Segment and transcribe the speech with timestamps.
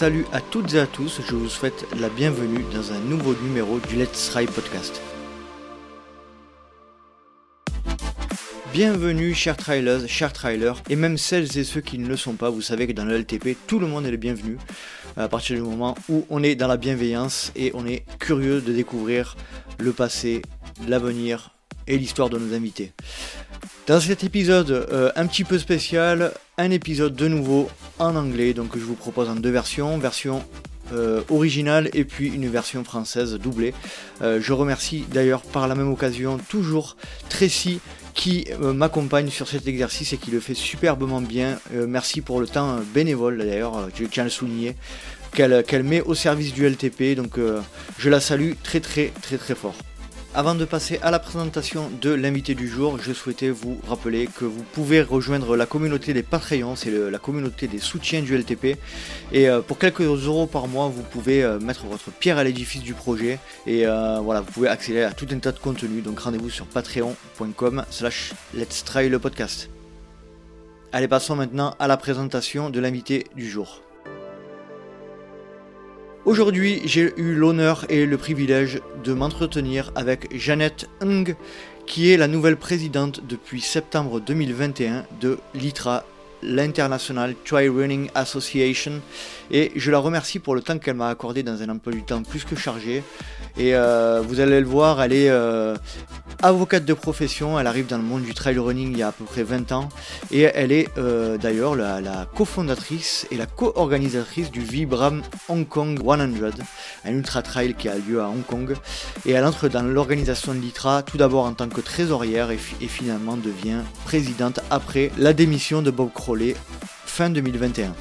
[0.00, 3.78] Salut à toutes et à tous, je vous souhaite la bienvenue dans un nouveau numéro
[3.80, 4.98] du Let's Try Podcast.
[8.72, 12.48] Bienvenue chers trailers, chers trailers, et même celles et ceux qui ne le sont pas,
[12.48, 14.56] vous savez que dans le LTP, tout le monde est le bienvenu,
[15.18, 18.72] à partir du moment où on est dans la bienveillance et on est curieux de
[18.72, 19.36] découvrir
[19.78, 20.40] le passé,
[20.88, 21.50] l'avenir
[21.86, 22.94] et l'histoire de nos invités.
[23.86, 28.76] Dans cet épisode euh, un petit peu spécial, un épisode de nouveau en anglais, donc
[28.76, 30.44] je vous propose en deux versions, version
[30.92, 33.72] euh, originale et puis une version française doublée.
[34.22, 36.96] Euh, je remercie d'ailleurs par la même occasion toujours
[37.28, 37.80] Tracy
[38.12, 41.58] qui m'accompagne sur cet exercice et qui le fait superbement bien.
[41.72, 44.74] merci pour le temps bénévole d'ailleurs, je tiens à le souligner,
[45.32, 47.38] qu'elle met au service du LTP, donc
[47.98, 49.76] je la salue très très très très fort.
[50.32, 54.44] Avant de passer à la présentation de l'invité du jour, je souhaitais vous rappeler que
[54.44, 58.78] vous pouvez rejoindre la communauté des Patreons, c'est la communauté des soutiens du LTP.
[59.32, 62.84] Et euh, pour quelques euros par mois, vous pouvez euh, mettre votre pierre à l'édifice
[62.84, 63.40] du projet.
[63.66, 66.04] Et euh, voilà, vous pouvez accéder à tout un tas de contenus.
[66.04, 69.68] Donc rendez-vous sur patreon.com slash let's try le podcast.
[70.92, 73.82] Allez, passons maintenant à la présentation de l'invité du jour.
[76.26, 81.34] Aujourd'hui, j'ai eu l'honneur et le privilège de m'entretenir avec Jeannette Ng,
[81.86, 86.04] qui est la nouvelle présidente depuis septembre 2021 de l'ITRA,
[86.42, 89.00] l'International Trail Running Association,
[89.50, 92.22] et je la remercie pour le temps qu'elle m'a accordé dans un emploi du temps
[92.22, 93.02] plus que chargé.
[93.56, 95.74] Et euh, vous allez le voir, elle est euh,
[96.42, 99.12] avocate de profession, elle arrive dans le monde du trail running il y a à
[99.12, 99.88] peu près 20 ans,
[100.30, 106.10] et elle est euh, d'ailleurs la, cofondatrice et la co-organisatrice du Vibram Hong Kong 100,
[107.04, 108.74] un ultra trail qui a lieu à Hong Kong.
[109.26, 112.88] Et elle entre dans l'organisation de l'ITRA tout d'abord en tant que trésorière et, et
[112.88, 116.54] finalement devient présidente après la démission de Bob Crowley
[117.06, 117.94] fin 2021.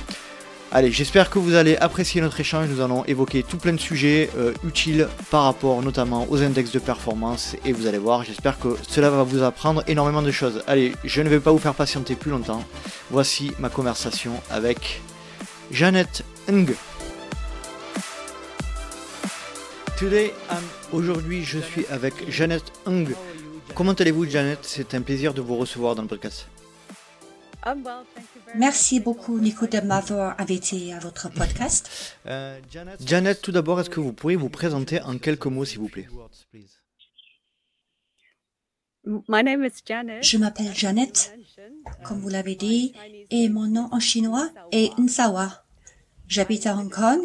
[0.72, 2.70] Allez, j'espère que vous allez apprécier notre échange.
[2.70, 6.78] Nous allons évoquer tout plein de sujets euh, utiles par rapport notamment aux index de
[6.78, 7.56] performance.
[7.66, 10.62] Et vous allez voir, j'espère que cela va vous apprendre énormément de choses.
[10.68, 12.64] Allez, je ne vais pas vous faire patienter plus longtemps.
[13.10, 15.02] Voici ma conversation avec
[15.72, 16.76] Jeannette Ng.
[20.94, 23.10] Aujourd'hui, je suis avec Jeannette Ng.
[23.74, 24.60] Comment allez-vous, Jeannette?
[24.62, 26.48] C'est un plaisir de vous recevoir dans le podcast.
[28.56, 31.90] Merci beaucoup, Nico, de m'avoir invité à votre podcast.
[32.26, 32.60] Euh,
[33.04, 36.08] Janet, tout d'abord, est-ce que vous pourriez vous présenter en quelques mots, s'il vous plaît?
[39.04, 41.34] Je m'appelle Janet,
[42.04, 42.94] comme vous l'avez dit,
[43.32, 45.66] et mon nom en chinois est Nsawa.
[46.28, 47.20] J'habite à Hong Kong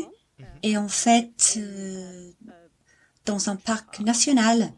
[0.63, 2.31] et en fait euh,
[3.27, 4.73] dans un parc national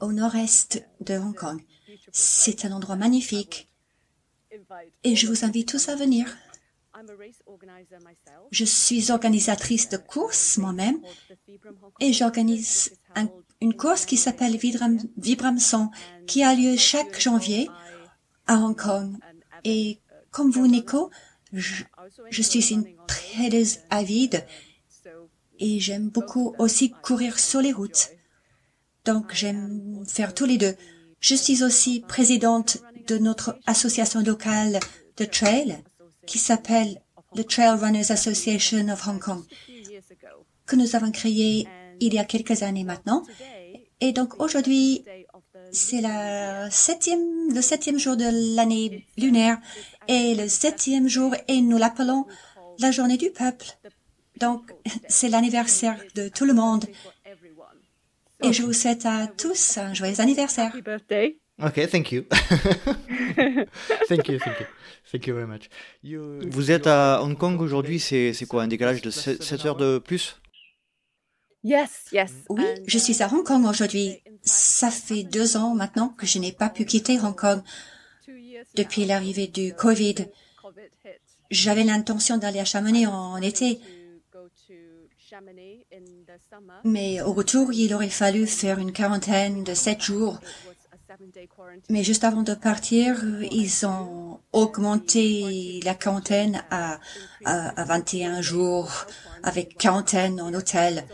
[0.00, 1.62] au nord-est de Hong Kong.
[2.10, 3.69] C'est un endroit magnifique
[5.04, 6.36] et je vous invite tous à venir.
[8.50, 11.00] Je suis organisatrice de courses moi-même
[12.00, 12.92] et j'organise
[13.60, 15.90] une course qui s'appelle Vibram, 100
[16.26, 17.68] qui a lieu chaque janvier
[18.46, 19.16] à Hong Kong.
[19.64, 20.00] Et
[20.30, 21.10] comme vous, Nico,
[21.52, 24.46] je, suis une tradeuse avide
[25.58, 28.10] et j'aime beaucoup aussi courir sur les routes.
[29.04, 30.74] Donc j'aime faire tous les deux.
[31.20, 32.78] Je suis aussi présidente
[33.10, 34.78] de notre association locale
[35.16, 35.78] de trail
[36.26, 37.02] qui s'appelle
[37.36, 39.42] le Trail Runners Association of Hong Kong,
[40.66, 41.66] que nous avons créé
[42.00, 43.24] il y a quelques années maintenant.
[44.00, 45.04] Et donc aujourd'hui,
[45.72, 49.58] c'est la septième, le septième jour de l'année lunaire
[50.08, 52.26] et le septième jour et nous l'appelons
[52.78, 53.66] la journée du peuple.
[54.38, 54.72] Donc
[55.08, 56.86] c'est l'anniversaire de tout le monde
[58.42, 60.74] et je vous souhaite à tous un joyeux anniversaire.
[61.62, 62.22] Ok, thank you.
[64.08, 64.66] thank you, thank you.
[65.10, 65.68] Thank you very much.
[66.50, 70.36] Vous êtes à Hong Kong aujourd'hui, c'est quoi, un décalage de 7 heures de plus?
[71.62, 72.32] Yes, yes.
[72.48, 74.22] Oui, je suis à Hong Kong aujourd'hui.
[74.42, 77.60] Ça fait deux ans maintenant que je n'ai pas pu quitter Hong Kong
[78.74, 80.14] depuis l'arrivée du Covid.
[81.50, 83.80] J'avais l'intention d'aller à Chamonix en été,
[86.84, 90.40] mais au retour, il aurait fallu faire une quarantaine de sept jours.
[91.88, 93.16] Mais juste avant de partir,
[93.50, 96.98] ils ont augmenté la quarantaine à,
[97.44, 99.06] à, 21 jours
[99.42, 101.04] avec quarantaine en hôtel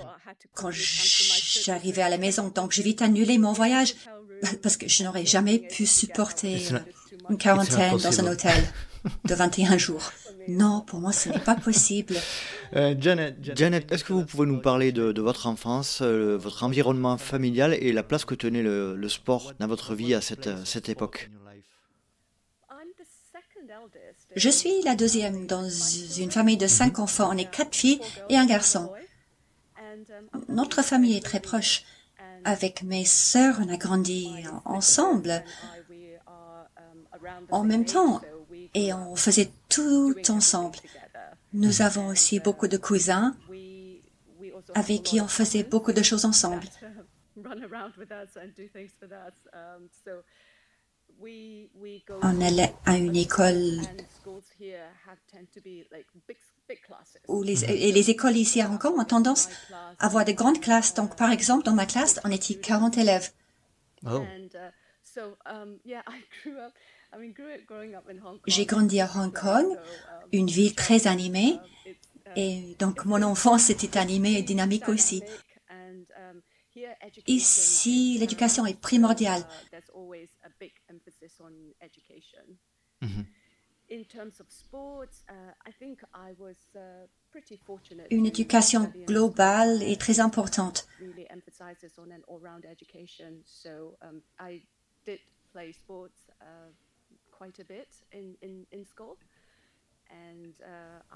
[0.55, 2.53] quand j'arrivais à la maison.
[2.55, 3.95] Donc j'ai vite annulé mon voyage
[4.63, 6.69] parce que je n'aurais jamais pu supporter
[7.31, 8.65] une quarantaine dans un hôtel
[9.25, 10.13] de 21 jours.
[10.49, 12.15] Non, pour moi, ce n'est pas possible.
[12.75, 17.17] Euh, Janet, Janet est-ce que vous pouvez nous parler de, votre enfance, euh, votre environnement
[17.17, 21.31] familial et la place que tenait le, sport dans votre vie à cette, cette époque?
[24.35, 27.31] Je suis la deuxième dans une famille de cinq enfants.
[27.33, 28.91] On est quatre filles et un garçon.
[30.49, 31.85] Notre famille est très proche.
[32.45, 34.29] Avec mes sœurs, on a grandi
[34.65, 35.43] ensemble
[37.51, 38.21] en même temps
[38.75, 40.79] et on faisait tout ensemble.
[41.53, 43.37] Nous avons aussi beaucoup de cousins
[44.75, 46.65] avec qui on faisait beaucoup de choses ensemble.
[52.23, 53.81] On allait à une école
[57.29, 59.49] où les, et les écoles ici à Hong Kong ont tendance
[59.99, 60.95] à avoir de grandes classes.
[60.95, 63.31] Donc, par exemple, dans ma classe, on était 40 élèves.
[64.05, 64.25] Oh.
[68.47, 69.79] J'ai grandi à Hong Kong,
[70.33, 71.59] une ville très animée,
[72.37, 75.23] et donc mon enfance était animée et dynamique aussi.
[77.27, 79.43] Ici, l'éducation est primordiale.
[88.11, 90.89] Une éducation globale est très importante.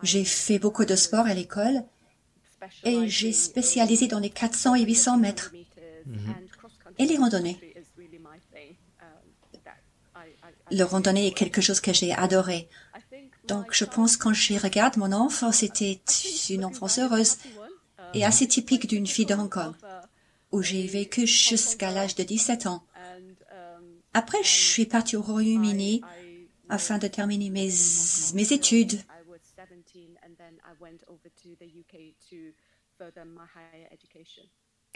[0.02, 1.84] J'ai fait beaucoup de sport à l'école
[2.84, 5.52] et j'ai spécialisé dans les 400 et 800 mètres
[6.98, 7.58] et les randonnées.
[10.70, 12.68] Le randonnée est quelque chose que j'ai adoré.
[13.44, 16.00] Donc, je pense quand je regarde mon enfant, c'était
[16.50, 17.38] une enfance heureuse
[18.14, 19.74] et assez typique d'une fille de Hong Kong,
[20.52, 22.84] où j'ai vécu jusqu'à l'âge de 17 ans.
[24.12, 26.02] Après, je suis partie au Royaume-Uni
[26.68, 27.68] afin de terminer mes,
[28.34, 29.00] mes études.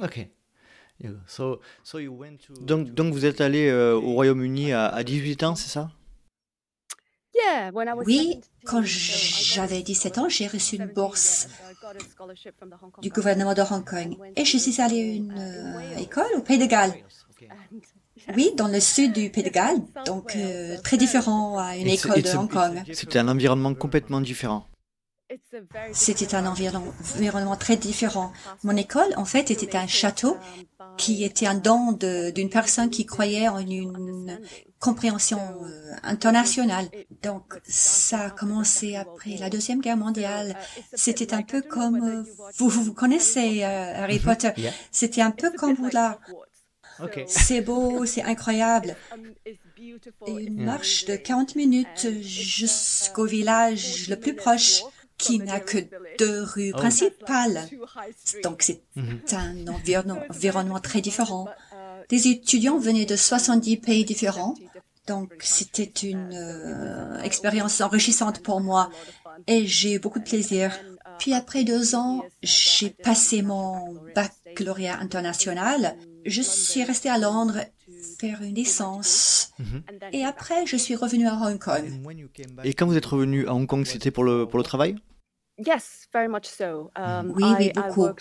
[0.01, 0.29] Ok.
[2.61, 5.91] Donc, donc vous êtes allé euh, au Royaume-Uni à, à 18 ans, c'est ça?
[8.07, 11.49] Oui, quand j'avais 17 ans, j'ai reçu une bourse
[13.03, 16.59] du gouvernement de Hong Kong et je suis allée à une euh, école au Pays
[16.59, 16.95] de Galles.
[18.37, 22.23] Oui, dans le sud du Pays de Galles, donc euh, très différent à une école
[22.23, 22.83] de Hong Kong.
[22.93, 24.67] C'était un environnement complètement différent.
[25.93, 28.33] C'était un environnement très différent.
[28.63, 30.37] Mon école, en fait, était un château
[30.97, 34.39] qui était un don d'une personne qui croyait en une
[34.79, 36.89] compréhension euh, internationale.
[37.23, 40.57] Donc, ça a commencé après la Deuxième Guerre mondiale.
[40.93, 42.23] C'était un peu comme, euh,
[42.59, 44.25] vous, vous connaissez euh, Harry mhm.
[44.25, 44.51] Potter,
[44.91, 45.77] c'était un peu comme
[47.27, 48.97] C'est beau, c'est incroyable.
[50.27, 54.83] Et une marche de 40 minutes jusqu'au village le plus proche
[55.19, 55.79] qui n'a que
[56.19, 56.79] deux rues oh.
[56.79, 57.69] principales.
[58.43, 59.21] Donc c'est mhm.
[59.33, 59.67] un
[60.31, 61.49] environnement très différent.
[62.09, 64.55] Des étudiants venaient de 70 pays différents.
[65.07, 68.91] Donc c'était une euh, expérience enrichissante pour moi
[69.47, 70.73] et j'ai eu beaucoup de plaisir.
[71.19, 75.97] Puis après deux ans, j'ai passé mon baccalauréat international.
[76.25, 77.59] Je suis restée à Londres
[78.19, 79.53] faire une licence.
[79.59, 79.83] Mhm.
[80.13, 81.85] Et après, je suis revenue à Hong Kong.
[82.65, 84.97] Et quand vous êtes revenu à Hong Kong, c'était pour le, pour le travail?
[85.57, 88.07] Um, oui, oui, beaucoup.
[88.07, 88.13] Uh,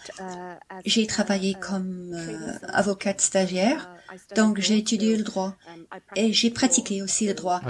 [0.86, 5.86] j'ai travaillé comme euh, avocate stagiaire, uh, donc j'ai étudié le droit um,
[6.16, 7.62] et j'ai pratiqué aussi le droit.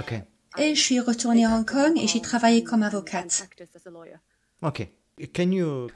[0.58, 3.48] Et je suis retournée à Hong Kong et j'ai travaillé comme avocate.
[4.60, 4.86] Ok.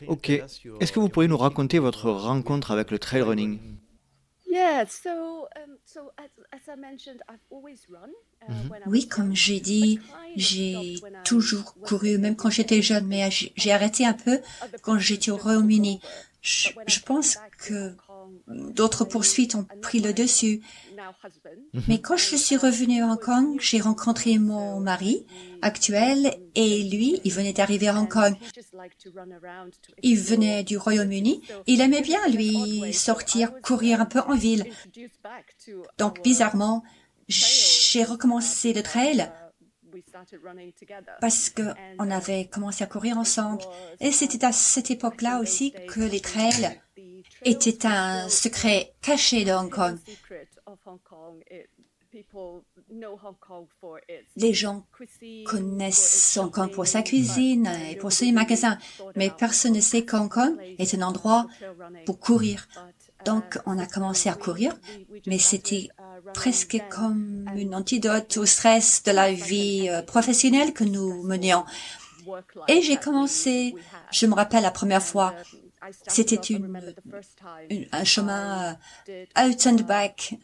[0.07, 0.31] ok.
[0.31, 3.59] Est-ce que vous pourriez nous raconter votre rencontre avec le trail running?
[8.87, 10.01] Oui, comme j'ai dit,
[10.37, 14.41] j'ai toujours couru, même quand j'étais jeune, mais j'ai arrêté un peu.
[14.83, 16.01] quand j'étais au Royaume-Uni.
[16.41, 17.95] Je, pense que
[18.47, 20.61] d'autres poursuites ont pris le dessus.
[21.73, 21.83] Mhm.
[21.89, 25.27] Mais quand je suis revenue à Hong Kong, j'ai rencontré mon mari
[25.63, 28.35] actuel et lui, il venait d'arriver à Hong Kong.
[30.03, 31.43] Il venait du Royaume-Uni.
[31.67, 34.65] Il aimait bien, lui, sortir, courir un peu en ville.
[35.99, 36.83] Donc, bizarrement,
[37.29, 39.31] j'ai recommencé le trail
[41.21, 43.63] parce qu'on avait commencé à courir ensemble.
[44.01, 46.81] Et c'était à cette époque-là aussi que les trails
[47.45, 49.99] étaient un secret caché de Hong Kong.
[54.37, 54.87] Les gens
[55.45, 58.79] connaissent Hong Kong pour sa cuisine et pour ses magasins,
[59.15, 61.47] mais personne ne sait qu'Hong Kong est un endroit
[62.07, 62.67] pour courir.
[63.25, 64.75] Donc, on a commencé à courir,
[65.27, 65.89] mais c'était
[66.35, 71.65] presque comme une antidote au stress de la vie euh, professionnelle que nous menions.
[72.69, 73.75] Et j'ai commencé,
[74.13, 75.35] je me rappelle la première fois,
[76.09, 76.39] C'était
[77.93, 78.77] un chemin
[79.39, 80.35] out and back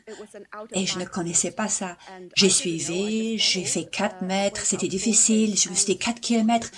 [0.73, 1.97] et je ne connaissais pas ça.
[2.37, 6.71] J'ai suivi, j'ai fait 4 mètres, c'était difficile, je me suis dit 4 kilomètres,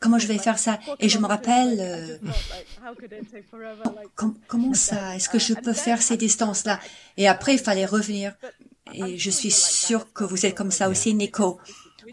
[0.00, 0.78] comment je vais faire ça?
[0.98, 2.18] Et je me rappelle, euh,
[4.46, 5.16] comment ça?
[5.16, 6.80] Est-ce que je peux faire ces distances-là?
[7.16, 8.34] Et après, il fallait revenir.
[8.94, 11.60] Et je suis sûre que vous êtes comme ça aussi, Nico.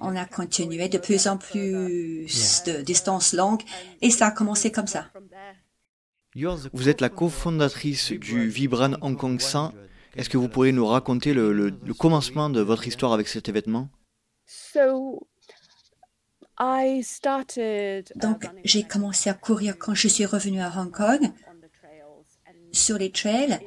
[0.01, 3.63] On a continué de plus en plus de distances longues
[4.01, 5.07] et ça a commencé comme ça.
[6.35, 9.73] Vous êtes la cofondatrice du Vibran Hong Kong 100.
[10.15, 13.89] Est-ce que vous pourriez nous raconter le, commencement de votre histoire avec cet événement?
[18.15, 21.31] Donc, j'ai commencé à courir quand je suis revenue à Hong Kong.
[22.71, 23.59] Sur les trails,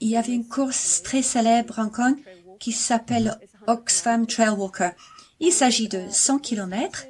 [0.00, 2.16] il y avait une course très célèbre à Hong Kong
[2.58, 3.38] qui s'appelle
[3.68, 4.90] Oxfam Trail Walker.
[5.38, 7.06] Il s'agit de 100 km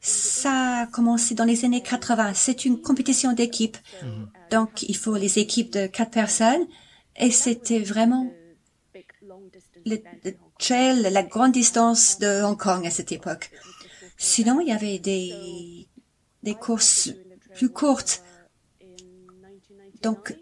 [0.00, 2.32] ça a commencé dans les années 80.
[2.34, 3.76] C'est une compétition d'équipe.
[4.02, 4.28] Mhm.
[4.50, 6.66] Donc, il faut les équipes de quatre personnes.
[7.16, 8.32] Et c'était vraiment
[9.84, 9.98] le,
[10.58, 13.50] trail, la grande distance de Hong Kong à cette époque.
[14.16, 15.86] Sinon, il y avait des,
[16.42, 17.10] des courses
[17.54, 18.22] plus courtes.
[20.02, 20.34] Donc,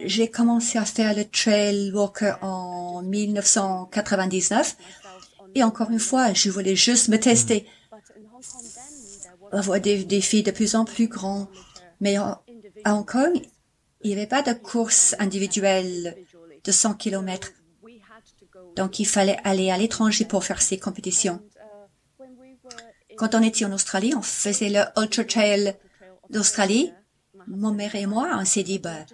[0.00, 4.76] j'ai commencé à faire le trail walker en 1999.
[5.54, 7.66] Et encore une fois, je voulais juste me tester
[9.52, 11.48] avoir des défis de plus en plus grands.
[12.00, 12.42] Mais à
[12.86, 13.40] Hong Kong,
[14.02, 16.16] il n'y avait pas de course individuelle
[16.64, 17.52] de 100 km.
[18.76, 21.40] Donc, il fallait aller à l'étranger pour faire ces compétitions.
[23.16, 25.74] Quand on était en Australie, on faisait le Ultra Trail
[26.30, 26.92] d'Australie.
[27.48, 29.04] Mon mère et moi, on s'est dit, bah,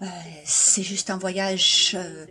[0.00, 0.06] euh,
[0.46, 2.26] c'est juste un voyage euh,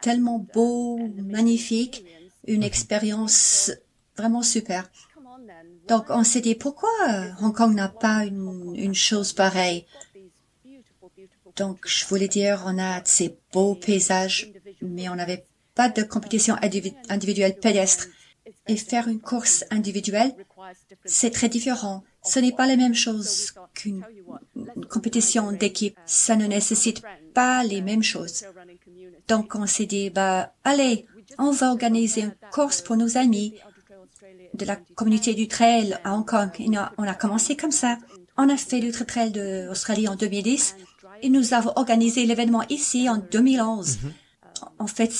[0.00, 2.04] tellement beau, magnifique,
[2.46, 3.72] une expérience
[4.16, 4.90] vraiment super.
[5.88, 6.90] Donc, on s'est dit, pourquoi
[7.40, 9.84] Hong Kong n'a pas une, chose pareille?
[11.56, 14.50] Donc, je voulais dire, on a ces beaux paysages,
[14.82, 16.56] mais on n'avait pas de compétition
[17.08, 18.06] individuelle pédestre.
[18.66, 20.34] Et faire une course individuelle,
[21.04, 22.02] c'est très différent.
[22.22, 24.04] Ce n'est pas la même chose qu'une
[24.90, 25.98] compétition d'équipe.
[26.06, 27.02] Ça ne nécessite
[27.34, 28.44] pas les mêmes choses.
[29.28, 31.06] Donc, on s'est dit, bah, allez,
[31.38, 33.54] on va organiser une course pour nos amis
[34.54, 36.50] de la communauté du trail à Hong Kong.
[36.98, 37.98] on a commencé comme ça.
[38.36, 40.76] On a fait le trail d'Australie en 2010
[41.22, 43.98] et nous avons organisé l'événement ici en 2011.
[44.02, 44.12] Mhm.
[44.78, 45.12] En fait,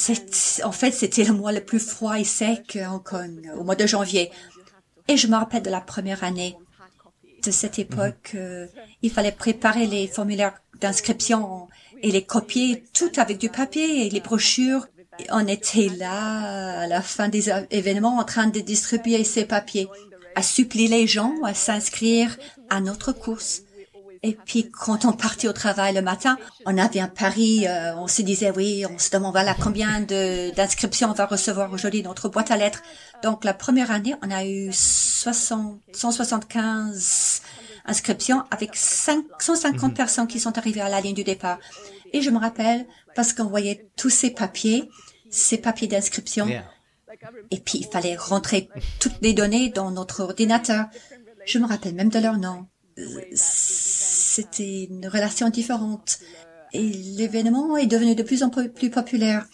[0.64, 3.74] en fait, c'était le mois le plus froid et sec à Hong Kong, au mois
[3.76, 4.30] de janvier.
[5.08, 6.56] Et je me rappelle de la première année
[7.44, 8.32] de cette époque.
[8.34, 8.40] Mhm.
[8.40, 8.66] Euh,
[9.02, 11.68] il fallait préparer les formulaires d'inscription
[12.02, 14.86] et les copier tout avec du papier et les brochures
[15.30, 19.88] on était là à la fin des événements en train de distribuer ces papiers,
[20.34, 22.36] à supplier les gens à s'inscrire
[22.70, 23.62] à notre course.
[24.22, 28.06] Et puis quand on partait au travail le matin, on avait un pari, euh, on
[28.06, 32.30] se disait oui, on se demande voilà combien d'inscriptions on va recevoir aujourd'hui dans notre
[32.30, 32.82] boîte à lettres.
[33.22, 37.42] Donc la première année, on a eu 60, 175
[37.84, 39.94] inscriptions avec 550 mhm.
[39.94, 41.58] personnes qui sont arrivées à la ligne du départ.
[42.14, 44.88] Et je me rappelle, parce qu'on voyait tous ces papiers,
[45.30, 46.46] ces papiers d'inscription,
[47.50, 48.68] et puis il fallait rentrer
[49.00, 50.86] toutes les données dans notre ordinateur.
[51.44, 52.66] Je me rappelle même de leur nom.
[53.34, 56.20] C'était une relation différente.
[56.72, 59.46] Et l'événement est devenu de plus en plus populaire.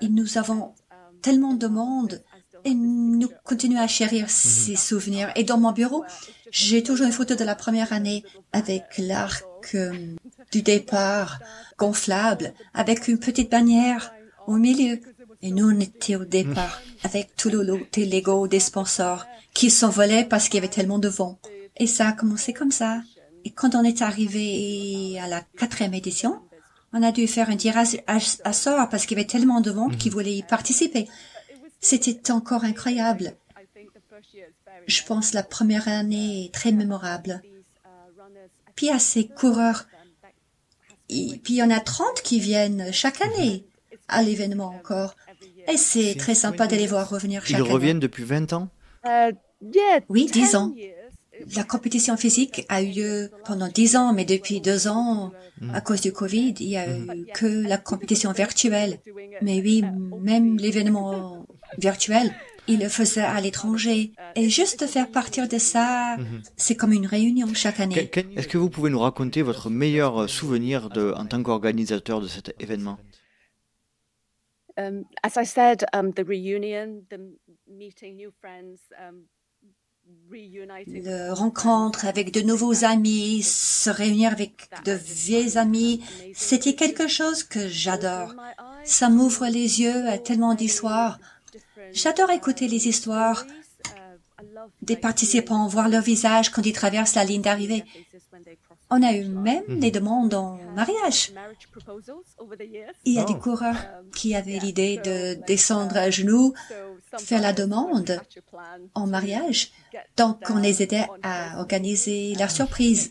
[0.00, 0.74] Et nous avons
[1.22, 2.24] tellement de monde
[2.64, 5.30] et nous continuons à chérir ces souvenirs.
[5.36, 6.04] Et dans mon bureau,
[6.50, 9.44] j'ai toujours une photo de la première année avec l'arc
[9.74, 10.16] euh,
[10.52, 11.40] du départ
[11.78, 14.12] gonflable avec une petite bannière
[14.46, 15.00] au milieu.
[15.42, 20.48] Et nous, on était au départ avec tout le Lego des sponsors qui s'envolaient parce
[20.48, 21.38] qu'il y avait tellement de vent.
[21.76, 23.02] Et ça a commencé comme ça.
[23.44, 26.40] Et quand on est arrivé à la quatrième édition,
[26.92, 29.88] on a dû faire un tirage à sort parce qu'il y avait tellement de vent
[29.88, 31.08] qui voulaient y participer.
[31.80, 33.34] C'était encore incroyable.
[34.86, 37.42] Je pense la première année est très mémorable.
[38.76, 39.86] Puis à ces coureurs
[41.08, 43.64] et puis il y en a 30 qui viennent chaque année
[44.08, 45.16] à l'événement encore.
[45.72, 47.68] Et c'est très sympa de les voir revenir chaque année.
[47.68, 48.68] Ils reviennent depuis 20 ans
[49.06, 49.32] euh,
[50.08, 50.74] Oui, 10 ans.
[51.56, 55.32] La compétition physique a eu lieu pendant 10 ans, mais depuis 2 ans,
[55.72, 58.98] à cause du Covid, il n'y a eu que la compétition virtuelle.
[59.42, 59.82] Mais oui,
[60.20, 61.46] même l'événement
[61.78, 62.32] virtuel,
[62.68, 64.12] il le faisait à l'étranger.
[64.36, 66.42] Et juste faire partir de ça, mhm.
[66.56, 68.10] c'est comme une réunion chaque année.
[68.36, 72.54] Est-ce que vous pouvez nous raconter votre meilleur souvenir de, en tant qu'organisateur de cet
[72.60, 72.98] événement?
[74.76, 77.20] Um, as I said, um, the reunion, the
[77.68, 79.28] meeting new friends, um,
[80.30, 86.02] le rencontre avec de nouveaux amis, se réunir avec de vieux amis,
[86.34, 88.34] c'était quelque chose que j'adore.
[88.84, 91.18] Ça m'ouvre les yeux à tellement d'histoires.
[91.94, 93.46] J'adore écouter les histoires
[94.82, 97.84] des participants, voir leur visage quand ils traversent la ligne d'arrivée.
[98.90, 101.32] On a eu même des demandes en mariage.
[103.04, 103.76] Il y a des coureurs
[104.14, 106.52] qui avaient l'idée de descendre à genoux,
[107.18, 108.20] faire la demande
[108.94, 109.72] en mariage.
[110.16, 113.10] Donc, on les aidait à organiser leur surprise.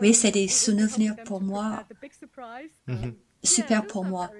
[0.00, 1.84] Oui, c'est des souvenirs pour moi,
[3.44, 4.30] super pour moi.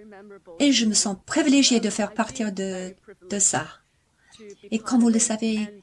[0.59, 2.95] Et je me sens privilégiée de faire partie de,
[3.31, 3.67] de ça.
[4.71, 5.83] Et comme vous le savez,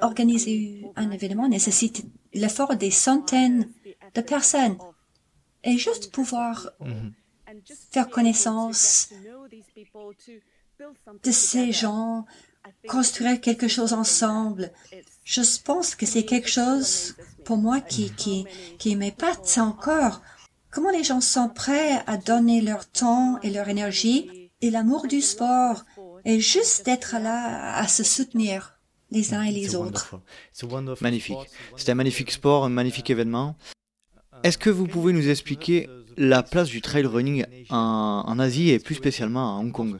[0.00, 3.68] organiser un événement nécessite l'effort des centaines
[4.14, 4.78] de personnes.
[5.62, 6.70] Et juste pouvoir
[7.90, 9.10] faire connaissance
[11.22, 12.26] de ces gens,
[12.88, 14.72] construire quelque chose ensemble.
[15.24, 18.46] Je pense que c'est quelque chose pour moi qui, qui,
[18.78, 20.20] qui m'épate encore.
[20.74, 25.20] Comment les gens sont prêts à donner leur temps et leur énergie et l'amour du
[25.20, 25.84] sport
[26.24, 28.76] et juste d'être là à se soutenir
[29.12, 30.20] les uns et les autres?
[31.00, 31.36] Magnifique.
[31.76, 33.54] C'est un magnifique sport, un magnifique événement.
[34.42, 38.80] Est-ce que vous pouvez nous expliquer la place du trail running en, en Asie et
[38.80, 39.96] plus spécialement à Hong Kong?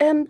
[0.00, 0.24] um,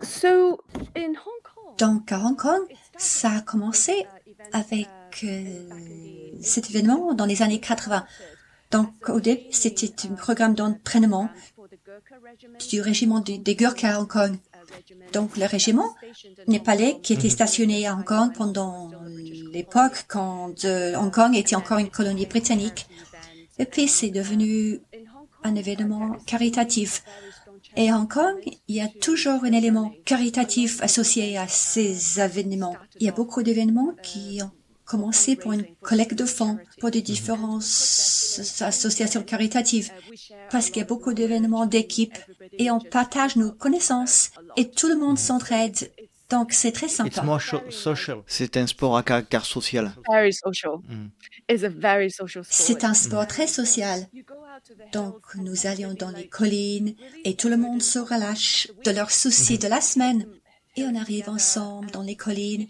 [1.77, 2.63] Donc à Hong Kong,
[2.97, 4.07] ça a commencé
[4.53, 4.87] avec
[5.23, 5.43] euh,
[6.41, 8.05] cet événement dans les années 80.
[8.71, 11.29] Donc au début, c'était un programme d'entraînement
[12.69, 14.37] du régiment des Gurkhas à Hong Kong.
[15.13, 15.95] Donc le régiment
[16.47, 18.91] népalais qui était stationné à Hong Kong pendant
[19.53, 22.87] l'époque quand euh, Hong Kong était encore une colonie britannique.
[23.59, 24.81] Et puis c'est devenu
[25.43, 27.03] un événement caritatif.
[27.77, 28.35] Et à Hong Kong,
[28.67, 32.75] il y a toujours un élément caritatif associé à ces événements.
[32.99, 34.51] Il y a beaucoup d'événements qui ont
[34.85, 37.63] commencé pour une collecte de fonds pour des différentes
[38.61, 39.91] associations caritatives
[40.51, 42.17] parce qu'il y a beaucoup d'événements d'équipe
[42.53, 45.91] et on partage nos connaissances et tout le monde s'entraide.
[46.29, 47.21] Donc c'est très sympa.
[48.27, 49.91] C'est un sport à caractère social.
[50.09, 51.07] Mm.
[52.49, 54.07] C'est un sport très social.
[54.93, 56.95] Donc nous allions dans les collines
[57.25, 60.25] et tout le monde se relâche de leurs soucis de la semaine
[60.75, 62.67] et on arrive ensemble dans les collines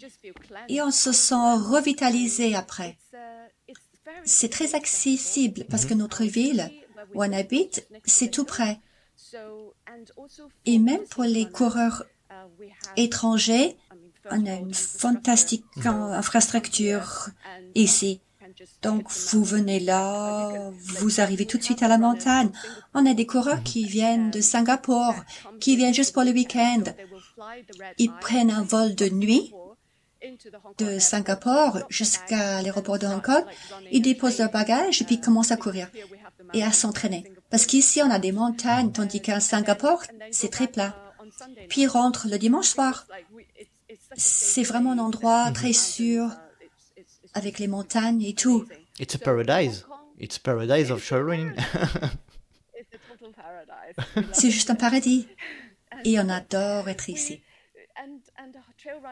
[0.68, 2.96] et on se sent revitalisé après.
[4.24, 6.70] C'est très accessible parce que notre ville
[7.14, 8.78] où on habite, c'est tout près.
[10.64, 12.04] Et même pour les coureurs
[12.96, 13.76] étrangers,
[14.30, 17.28] on a une fantastique infrastructure
[17.74, 18.20] ici.
[18.82, 22.50] Donc, vous venez là, vous arrivez tout de suite à la montagne.
[22.94, 25.14] On a des coureurs qui viennent de Singapour,
[25.60, 26.84] qui viennent juste pour le week-end.
[27.98, 29.52] Ils prennent un vol de nuit
[30.78, 33.44] de Singapour jusqu'à l'aéroport de Hong Kong.
[33.92, 35.88] Ils déposent leurs bagages et puis commencent à courir
[36.54, 37.24] et à s'entraîner.
[37.50, 40.96] Parce qu'ici, on a des montagnes, tandis qu'à Singapour, c'est très plat.
[41.68, 43.06] Puis ils rentrent le dimanche soir.
[44.16, 46.30] C'est vraiment un endroit très sûr,
[47.34, 48.66] avec les montagnes et tout.
[48.98, 49.84] It's a paradise.
[50.18, 51.02] It's a paradise of
[54.32, 55.28] C'est juste un paradis.
[56.06, 57.42] Et on adore être ici.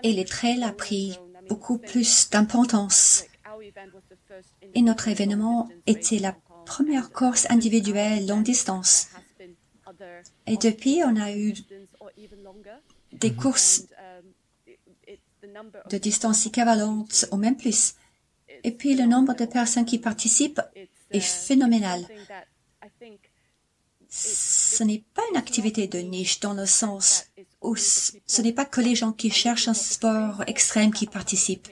[0.05, 3.25] Et les trails a pris beaucoup plus d'importance.
[4.75, 9.09] Et notre événement était la première course individuelle longue distance.
[10.47, 11.55] Et depuis, on a eu
[13.13, 13.87] des courses
[15.91, 17.97] de distance équivalente ou même plus.
[18.63, 20.63] Et puis le nombre de personnes qui participent
[21.11, 22.07] est phénoménal.
[24.17, 27.25] Ce n'est pas une activité de niche dans le sens
[27.61, 31.69] où ce n'est pas que les gens qui cherchent un sport extrême qui participent.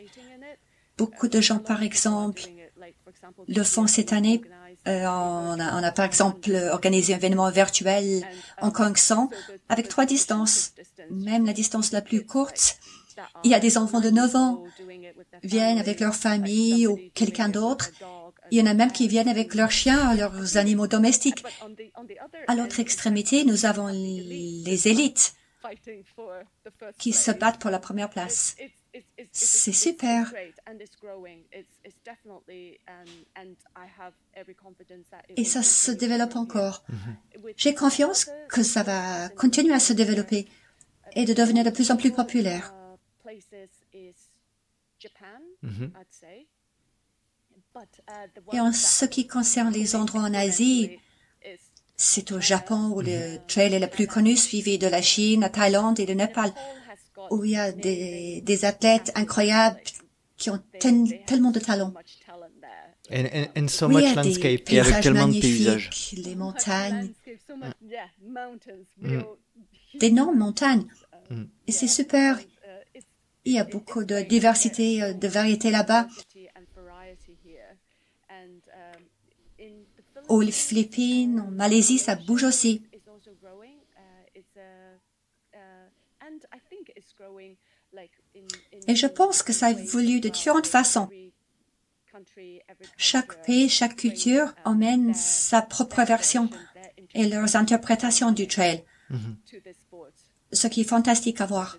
[0.99, 2.43] Beaucoup de gens, par exemple,
[3.47, 4.43] le font cette année.
[4.89, 8.27] Euh, on, a, par exemple organisé un événement virtuel
[8.61, 9.31] en Kong 100
[9.69, 10.73] avec trois distances.
[11.11, 12.79] Même la distance la plus courte,
[13.45, 14.65] il y a des enfants de 9 ans
[15.45, 17.91] viennent avec leur famille ou quelqu'un d'autre.
[18.53, 21.43] Il y en a même qui viennent avec leurs chiens, leurs animaux domestiques.
[22.47, 25.35] À l'autre extrémité, nous avons les élites
[26.99, 28.55] qui se battent pour la première place.
[29.33, 30.35] C'est super.
[35.35, 36.85] Et ça se développe encore.
[37.57, 40.47] J'ai confiance que ça va continuer à se développer
[41.17, 42.75] et de devenir de plus en plus populaire.
[45.65, 45.91] Mm-hmm.
[48.53, 50.91] Et en ce qui concerne les endroits en Asie,
[51.97, 55.51] C'est au Japon où le trail est le plus connu, suivi de la Chine, la
[55.51, 56.53] Thaïlande et le Népal,
[57.31, 59.79] où il y a des, des athlètes incroyables
[60.37, 60.61] qui ont
[61.27, 61.93] tellement de talent.
[63.11, 63.25] And,
[63.57, 65.91] and, so oui, much il y a landscape, des et avec paysages tellement de paysages.
[66.17, 67.11] les montagnes,
[69.01, 69.21] Mm.
[70.01, 70.87] d'énormes montagnes.
[71.31, 71.45] Mm.
[71.69, 72.39] Et c'est super.
[73.45, 76.07] Il y a beaucoup de diversité, euh, de variété là-bas.
[80.33, 82.83] Aux Philippines, en Malaisie, ça bouge aussi.
[88.89, 91.11] Et je pense que ça évolue de différentes façons.
[92.97, 96.49] Chaque pays, chaque culture emmène sa propre version
[97.15, 99.37] et leurs interprétations du trail, Mhm.
[100.51, 101.79] ce qui est fantastique à voir.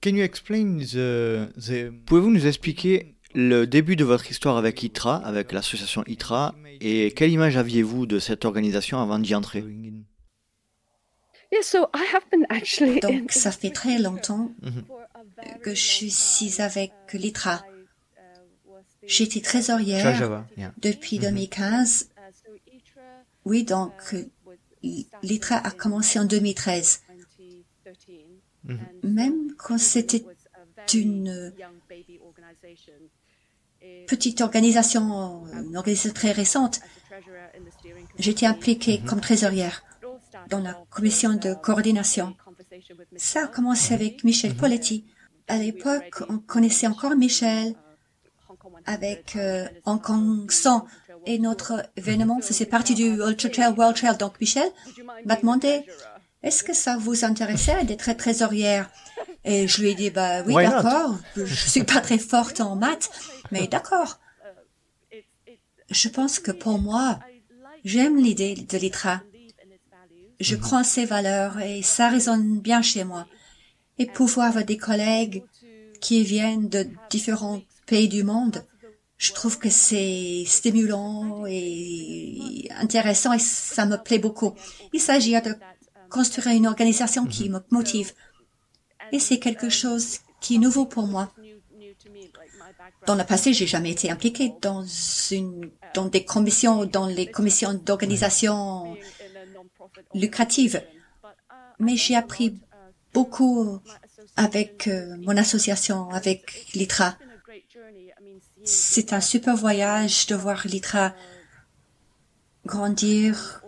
[0.00, 1.90] Can you explain the, the...
[2.06, 7.30] Pouvez-vous nous expliquer le début de votre histoire avec ITRA, avec l'association ITRA, et quelle
[7.32, 9.64] image aviez-vous de cette organisation avant d'y entrer?
[13.02, 14.84] Donc, ça fait très longtemps Mhm.
[15.62, 17.64] que je suis avec l'ITRA.
[19.06, 20.04] J'étais trésorière
[20.82, 21.22] depuis Mhm.
[21.22, 22.10] 2015.
[23.44, 23.92] Oui, donc
[25.22, 27.00] l'ITRA a commencé en 2013.
[28.64, 28.78] Mhm.
[29.04, 30.24] Même quand c'était
[30.94, 31.52] une
[34.06, 36.80] petite organisation, une organisation très récente,
[38.18, 39.84] j'étais impliquée comme trésorière
[40.48, 42.36] dans la commission de coordination.
[43.16, 45.04] Ça a commencé avec Michel Poletti.
[45.46, 47.74] À l'époque, on connaissait encore Michel
[48.84, 50.86] avec euh, Hong Kong 100
[51.26, 54.16] et notre événement faisait partie du Ultra Trail World Trail.
[54.18, 54.70] Donc Michel
[55.24, 55.84] m'a demandé
[56.42, 58.90] est-ce que ça vous intéressait d'être trésorière?
[59.44, 61.16] Et je lui ai dit bah oui d'accord.
[61.36, 63.10] Je suis pas très forte en maths,
[63.50, 64.20] mais d'accord.
[65.90, 67.18] Je pense que pour moi,
[67.84, 69.22] j'aime l'idée de l'ITRA.
[70.38, 73.26] Je crois en ses valeurs et ça résonne bien chez moi.
[73.98, 75.42] Et pouvoir avoir des collègues
[76.00, 78.64] qui viennent de différents pays du monde,
[79.16, 84.54] je trouve que c'est stimulant et intéressant et ça me plaît beaucoup.
[84.92, 85.56] Il s'agit de
[86.10, 88.12] construire une organisation qui me motive.
[89.12, 91.32] Et c'est quelque chose qui est nouveau pour moi.
[93.06, 94.84] Dans le passé, j'ai jamais été impliquée dans
[95.30, 98.96] une, dans des commissions, dans les commissions d'organisation
[100.14, 100.82] lucratives.
[101.78, 102.58] Mais j'ai appris
[103.14, 103.80] beaucoup
[104.36, 107.16] avec euh, mon association, avec l'ITRA.
[108.64, 111.14] C'est un super voyage de voir l'ITRA
[112.66, 113.62] grandir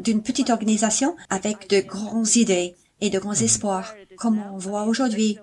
[0.00, 5.38] d'une petite organisation avec de grandes idées et de grands espoirs, comme on voit aujourd'hui.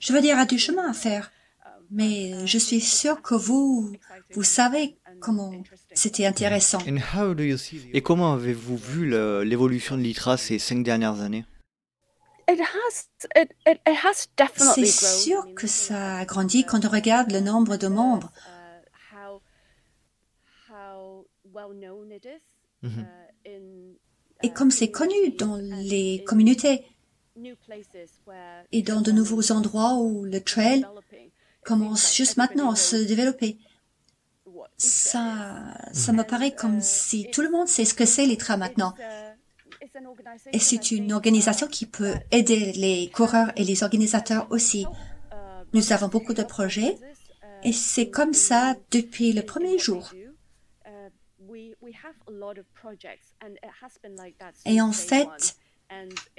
[0.00, 1.30] Je veux dire, il y a du chemin à faire,
[1.90, 3.92] mais je suis sûre que vous,
[4.34, 5.52] vous savez comment
[5.94, 6.78] c'était intéressant.
[6.88, 9.10] And how do you see- Et comment avez-vous vu
[9.44, 11.44] l'évolution de l'ITRA ces cinq dernières années?
[14.74, 14.86] C'est
[15.22, 18.32] sûr que ça a grandi quand on regarde le nombre de membres.
[22.82, 23.06] Mhm.
[24.42, 26.84] Et comme c'est connu dans les communautés
[28.72, 30.86] et dans de nouveaux endroits où le trail
[31.64, 33.58] commence juste maintenant à se développer,
[34.76, 38.94] ça, ça me paraît comme si tout le monde sait ce que c'est l'ITRA maintenant.
[40.52, 44.86] Et c'est une organisation qui peut aider les coureurs et les organisateurs aussi.
[45.72, 46.96] Nous avons beaucoup de projets
[47.64, 50.12] et c'est comme ça depuis le premier jour.
[54.64, 55.56] Et en fait,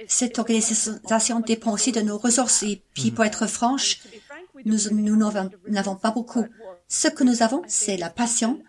[0.06, 2.62] cette organisation dépend aussi de nos ressources.
[2.62, 4.00] Et puis, pour être franche,
[4.64, 5.16] nous nous
[5.68, 6.46] n'avons pas beaucoup.
[6.88, 8.62] Ce que nous avons, c'est la passion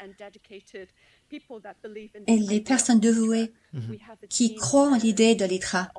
[2.28, 3.54] et les personnes dévouées
[4.30, 5.92] qui croient en l'idée de l'ITRA.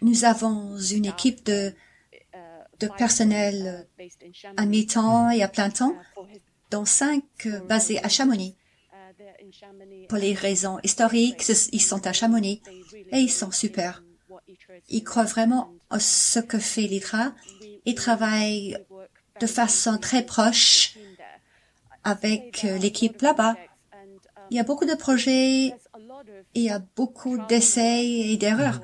[0.00, 1.74] Nous avons une équipe de,
[2.80, 3.86] de personnel
[4.56, 5.96] à mi-temps et à plein temps,
[6.70, 8.56] dont cinq basés à Chamonix.
[10.08, 12.62] Pour les raisons historiques, ils sont à Chamonix
[13.12, 14.02] et ils sont super.
[14.88, 17.34] Ils croient vraiment en ce que fait l'ITRA.
[17.84, 18.78] Ils travaillent
[19.40, 20.96] de façon très proche
[22.04, 23.56] avec euh, l'équipe là-bas.
[24.50, 25.74] Il y a beaucoup de projets,
[26.54, 28.80] il y a beaucoup d'essais et d'erreurs.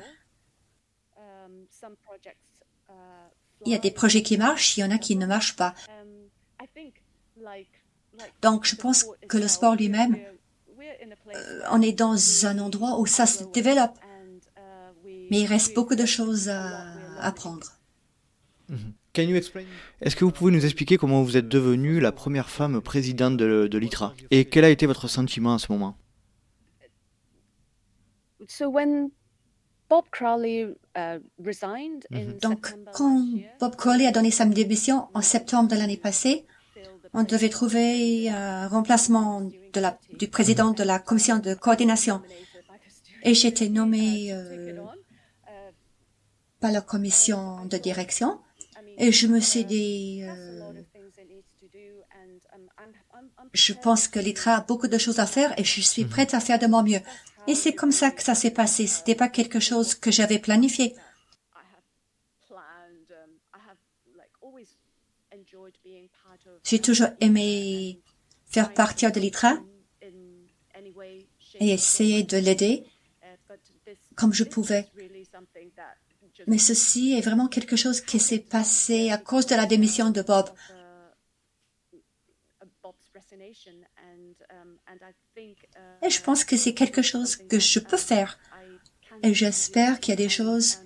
[3.66, 5.74] Il y a des projets qui marchent, il y en a qui ne marchent pas.
[8.42, 10.16] Donc, je pense que le sport lui-même,
[11.35, 13.98] euh, on est dans un endroit où ça se développe,
[15.31, 17.72] mais il reste beaucoup de choses à apprendre.
[18.68, 18.92] Mhm.
[20.00, 23.78] Est-ce que vous pouvez nous expliquer comment vous êtes devenue la première femme présidente de,
[23.78, 25.96] l'ITRA Et quel a été votre sentiment à ce moment?
[32.11, 32.38] Mhm.
[32.40, 33.26] Donc, quand
[33.59, 36.46] Bob Crowley a donné sa démission en septembre de l'année passée,
[37.14, 39.42] on devait trouver un remplacement
[39.72, 42.22] de la, du président de la commission de coordination.
[43.22, 44.76] Et j'étais nommée euh,
[46.60, 48.38] par la commission de direction.
[48.96, 50.72] Et je me suis dit, euh,
[53.52, 56.10] je pense que l'ITRA a beaucoup de choses à faire et je suis mhm.
[56.10, 57.00] prête à faire de mon mieux.
[57.46, 58.86] Et c'est comme ça que ça s'est passé.
[58.86, 60.94] C'était pas quelque chose que j'avais planifié.
[66.64, 68.00] J'ai toujours aimé
[68.46, 69.58] faire partie de l'ITRA
[71.61, 72.84] et essayer de l'aider
[74.14, 74.88] comme je pouvais.
[76.46, 80.22] Mais ceci est vraiment quelque chose qui s'est passé à cause de la démission de
[80.22, 80.48] Bob.
[86.02, 88.38] Et je pense que c'est quelque chose que je peux faire.
[89.22, 90.78] Et j'espère qu'il y a des choses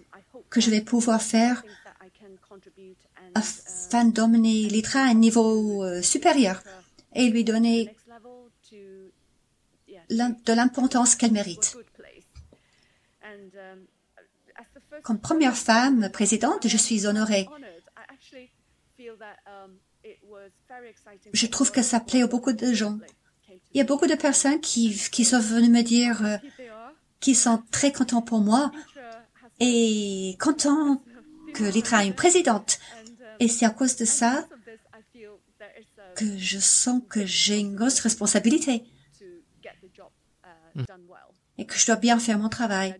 [0.50, 1.64] que je vais pouvoir faire
[3.34, 6.62] afin d'emmener l'ITRA à un niveau euh, supérieur
[7.14, 7.94] et lui donner
[10.10, 11.76] de l'importance qu'elle mérite.
[15.02, 17.48] Comme première femme présidente, je suis honorée.
[21.32, 22.98] Je trouve que ça plaît à beaucoup de gens.
[23.74, 26.36] Il y a beaucoup de personnes qui, qui sont venues me dire euh,
[27.20, 28.70] qu'ils sont très contents pour moi
[29.60, 31.02] et contents
[31.54, 32.78] que l'ITRA a une présidente.
[33.42, 34.46] Et c'est à cause de ça
[36.14, 38.84] que je sens que j'ai une grosse responsabilité
[41.58, 42.94] et que je dois bien faire mon travail.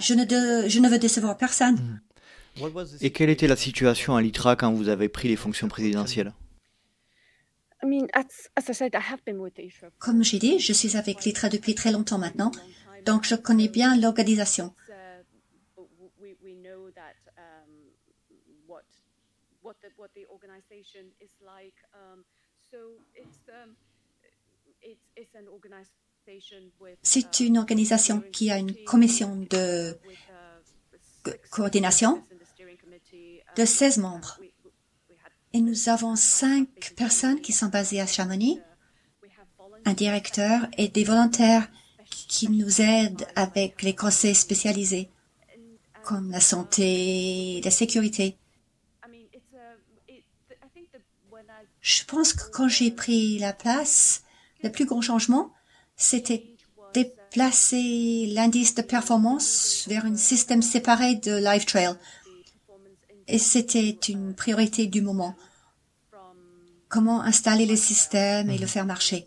[0.00, 0.24] Je ne,
[0.68, 2.00] je ne veux décevoir personne.
[3.00, 6.32] Et quelle était la situation à l'ITRA quand vous avez pris les fonctions présidentielles?
[9.98, 12.50] Comme j'ai dit, je suis avec l'ITRA depuis très longtemps maintenant,
[13.06, 14.74] donc je connais bien l'organisation.
[27.02, 29.98] C'est une organisation qui a une commission de
[31.50, 32.22] coordination
[33.56, 34.38] de 16 membres.
[35.52, 38.60] Et nous avons cinq personnes qui sont basées à Chamonix,
[39.84, 41.68] un directeur et des volontaires
[42.10, 45.08] qui nous aident avec les conseils spécialisés,
[46.02, 48.36] comme la santé, la sécurité.
[51.88, 54.22] Je pense que quand j'ai pris la place,
[54.62, 55.54] le plus grand changement,
[55.96, 56.44] c'était
[56.92, 61.94] déplacer l'indice de performance vers un système séparé de Live Trail.
[63.26, 65.34] Et c'était une priorité du moment.
[66.90, 69.26] Comment installer le système et le faire marcher.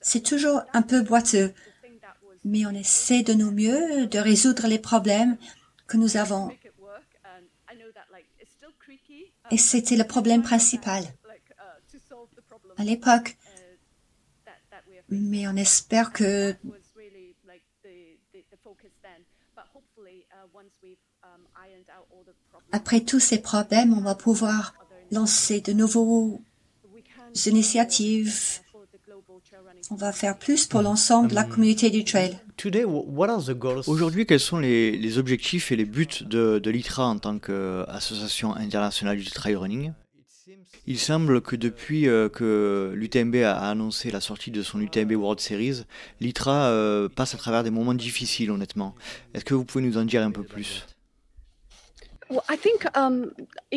[0.00, 1.54] C'est toujours un peu boiteux,
[2.44, 5.36] mais on essaie de nos mieux de résoudre les problèmes
[5.86, 6.50] que nous avons.
[9.52, 11.04] Et c'était le problème principal.
[12.78, 13.36] À l'époque,
[15.08, 16.54] mais on espère que
[22.72, 24.74] après tous ces problèmes, on va pouvoir
[25.10, 26.40] lancer de nouveaux
[27.46, 28.60] initiatives.
[29.90, 32.38] On va faire plus pour l'ensemble de la communauté du trail.
[33.86, 39.18] Aujourd'hui, quels sont les, objectifs et les buts de, de l'ITRA en tant qu'association internationale
[39.18, 39.92] du trail running?
[40.88, 45.38] Il semble que depuis euh, que l'UTMB a annoncé la sortie de son UTMB World
[45.38, 45.82] Series,
[46.20, 48.94] l'ITRA euh, passe à travers des moments difficiles, honnêtement.
[49.34, 50.86] Est-ce que vous pouvez nous en dire un peu plus?
[52.30, 53.30] Um,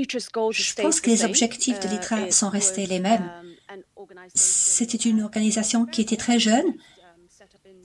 [0.03, 3.29] Je pense que les objectifs de l'ITRA uh, sont restés les mêmes.
[3.69, 6.75] Um, C'était une organisation qui était très jeune,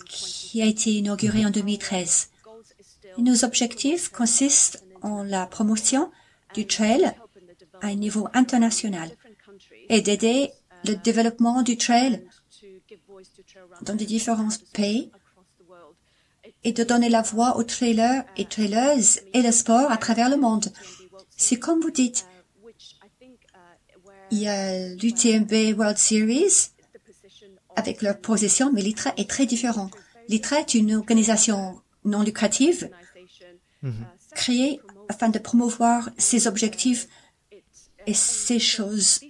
[0.04, 2.30] qui a été inaugurée en 2013.
[3.18, 6.12] nos objectifs consistent en la promotion
[6.54, 7.12] du trail
[7.82, 9.10] à un niveau international
[9.88, 10.50] et d'aider
[10.84, 12.24] le développement du trail
[13.82, 15.10] dans les différents pays
[16.64, 20.36] et de donner la voix aux trailers et trailers et le sport à travers le
[20.36, 20.72] monde.
[21.36, 22.26] C'est comme vous dites,
[24.30, 26.70] il y a l'UTMB World Series
[27.76, 29.90] avec leur position, mais l'ITRA est très différent.
[30.28, 32.90] L'ITRA est une organisation non lucrative
[34.34, 37.06] créée afin de promouvoir ses objectifs
[38.06, 39.20] et ces choses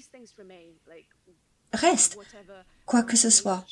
[1.72, 2.18] restent,
[2.84, 3.64] quoi que ce soit.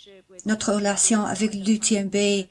[0.46, 2.46] Notre relation avec l'UTMB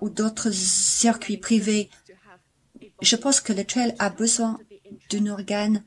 [0.00, 1.90] ou d'autres circuits privés,
[3.02, 4.58] je pense que le trail a besoin
[5.10, 5.82] d'un organe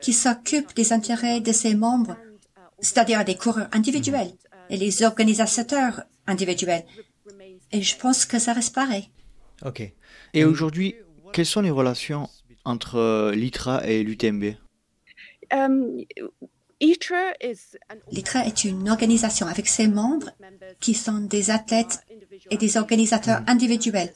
[0.00, 2.16] qui s'occupe des intérêts de ses membres,
[2.80, 4.32] c'est-à-dire des coureurs individuels
[4.68, 6.84] et les organisateurs individuels.
[7.70, 9.10] Et je pense que ça reste pareil.
[9.64, 9.92] Ok.
[10.34, 10.96] Et aujourd'hui,
[11.32, 12.28] quelles sont les relations
[12.64, 14.54] entre euh, l'ITRA et l'UTMB
[15.52, 16.04] um,
[16.82, 20.30] L'ITRA est une organisation avec ses membres
[20.80, 22.04] qui sont des athlètes
[22.50, 23.44] et des organisateurs mm.
[23.48, 24.12] individuels.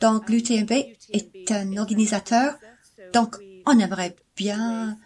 [0.00, 0.72] Donc l'UTMB
[1.12, 2.56] est un organisateur,
[3.12, 4.96] donc on aimerait bien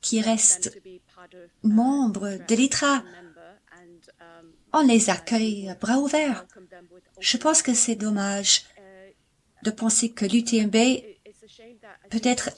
[0.00, 0.76] qu'ils restent
[1.62, 3.02] membres de l'ITRA.
[4.72, 6.46] On les accueille bras ouverts.
[7.20, 8.64] Je pense que c'est dommage
[9.62, 10.76] de penser que l'UTMB
[12.10, 12.50] peut-être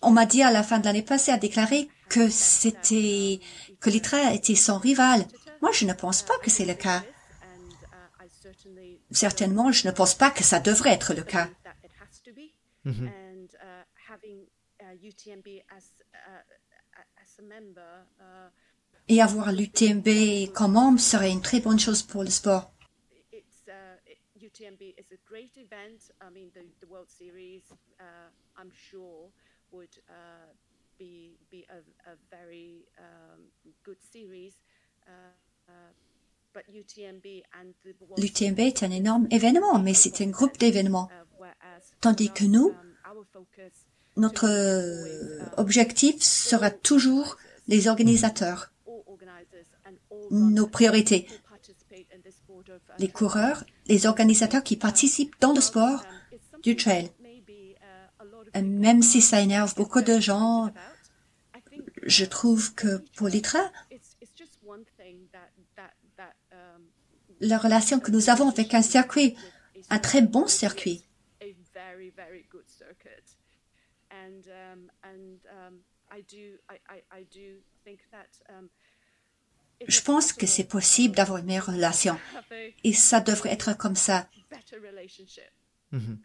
[0.00, 3.40] on m'a dit à la fin de l'année passée, a déclaré que c'était,
[3.80, 5.26] que l'ITRA était son rival.
[5.60, 7.02] Moi, je ne pense pas que c'est le cas.
[9.10, 11.48] Certainement, je ne pense pas que ça devrait être le cas.
[12.86, 13.10] Mm-hmm.
[19.08, 22.71] Et avoir l'UTMB comme membre serait une très bonne chose pour le sport.
[24.52, 26.10] UTMB is a great event.
[26.20, 27.62] I mean, the, the World Series,
[28.00, 28.04] uh,
[28.56, 29.30] I'm sure,
[29.70, 30.52] would uh,
[30.98, 31.78] be, be a,
[32.10, 33.40] a very um,
[33.84, 34.54] good series.
[35.06, 35.10] Uh,
[35.68, 35.72] uh
[38.18, 41.08] L'UTMB est un énorme événement, mais c'est un groupe d'événements.
[41.40, 41.46] Uh,
[42.02, 42.74] Tandis que nous,
[43.06, 43.24] um,
[44.18, 47.38] notre uh, objectif sera toujours
[47.68, 48.70] les organisateurs,
[50.30, 51.26] nos priorités,
[52.98, 56.00] les coureurs, les organisateurs qui participent dans le sport
[56.62, 57.10] du trail.
[58.54, 60.72] même si ça énerve beaucoup de gens,
[62.18, 63.64] je trouve que pour l'ITRA,
[67.40, 69.36] la relation que nous avons avec un circuit,
[69.90, 71.04] un très bon circuit,
[79.86, 82.18] je pense que c'est possible d'avoir une meilleure relation.
[82.84, 84.28] Et ça devrait être comme ça.
[85.92, 86.18] Mhm.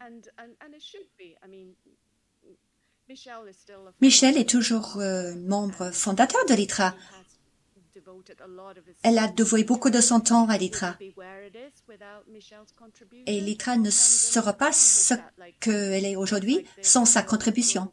[4.00, 6.94] Michel est toujours euh, membre fondateur de l'ITRA.
[9.02, 10.96] Elle a dévoué beaucoup de son temps à l'ITRA.
[13.26, 15.14] Et l'ITRA ne sera pas ce
[15.60, 17.92] qu'elle est aujourd'hui sans sa contribution.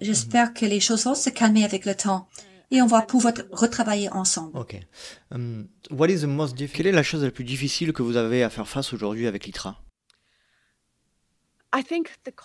[0.00, 2.28] J'espère que les choses vont se calmer avec le temps
[2.70, 4.56] et on va pouvoir retravailler ensemble.
[4.56, 4.76] Ok.
[5.30, 9.26] Um, Quelle est la chose la plus difficile que vous avez à faire face aujourd'hui
[9.26, 9.82] avec l'ITRA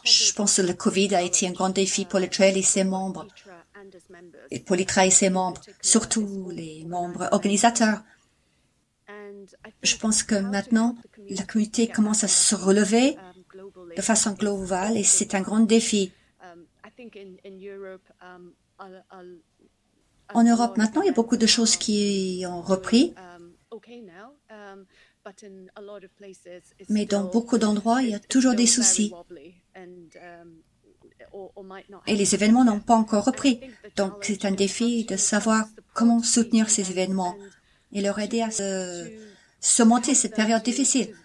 [0.03, 2.83] Je pense que le Covid a été un grand défi pour le trail et ses
[2.83, 3.27] membres,
[4.51, 8.01] et pour l'ITRA et ses membres, surtout les membres organisateurs.
[9.83, 10.95] Je pense que maintenant,
[11.29, 13.17] la communauté commence à se relever
[13.95, 16.11] de façon globale et c'est un grand défi.
[20.33, 23.13] En Europe, maintenant, il y a beaucoup de choses qui ont repris.
[26.89, 29.13] Mais dans beaucoup d'endroits, il y a toujours des soucis.
[32.07, 33.59] Et les événements n'ont pas encore repris.
[33.95, 37.35] Donc, c'est un défi de savoir comment soutenir ces événements
[37.91, 39.09] et leur aider à se,
[39.59, 41.15] surmonter cette période difficile.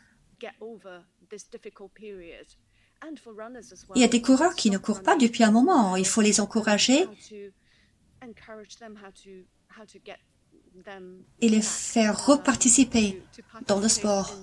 [3.94, 5.96] Il y a des coureurs qui ne courent pas depuis un moment.
[5.96, 7.06] Il faut les encourager
[11.40, 13.22] et les faire reparticiper
[13.66, 14.36] dans le sport.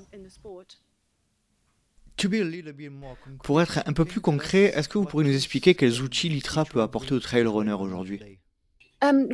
[3.44, 6.66] Pour être un peu plus concret, est-ce que vous pourriez nous expliquer quels outils l'ITRA
[6.66, 8.40] peut apporter aux trail runners aujourd'hui?
[9.04, 9.28] Um,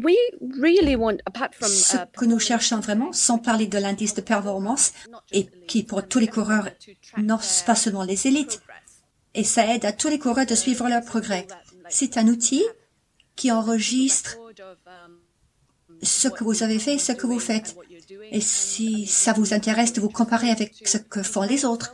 [1.62, 4.92] Ce uh, que nous cherchons vraiment, sans parler de l'indice de performance,
[5.32, 6.68] et qui pour tous les coureurs,
[7.18, 8.62] non pas seulement les élites,
[9.34, 11.48] et ça aide à tous les coureurs de suivre leur progrès.
[11.88, 12.62] C'est un outil
[13.36, 14.38] qui enregistre
[16.02, 17.76] ce que vous avez fait, ce que vous faites.
[18.32, 21.94] Et si ça vous intéresse de vous comparer avec ce que font les autres.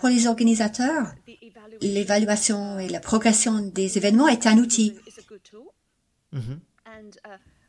[0.00, 1.14] Pour les organisateurs,
[1.80, 4.94] l'évaluation et la progression des événements est un outil.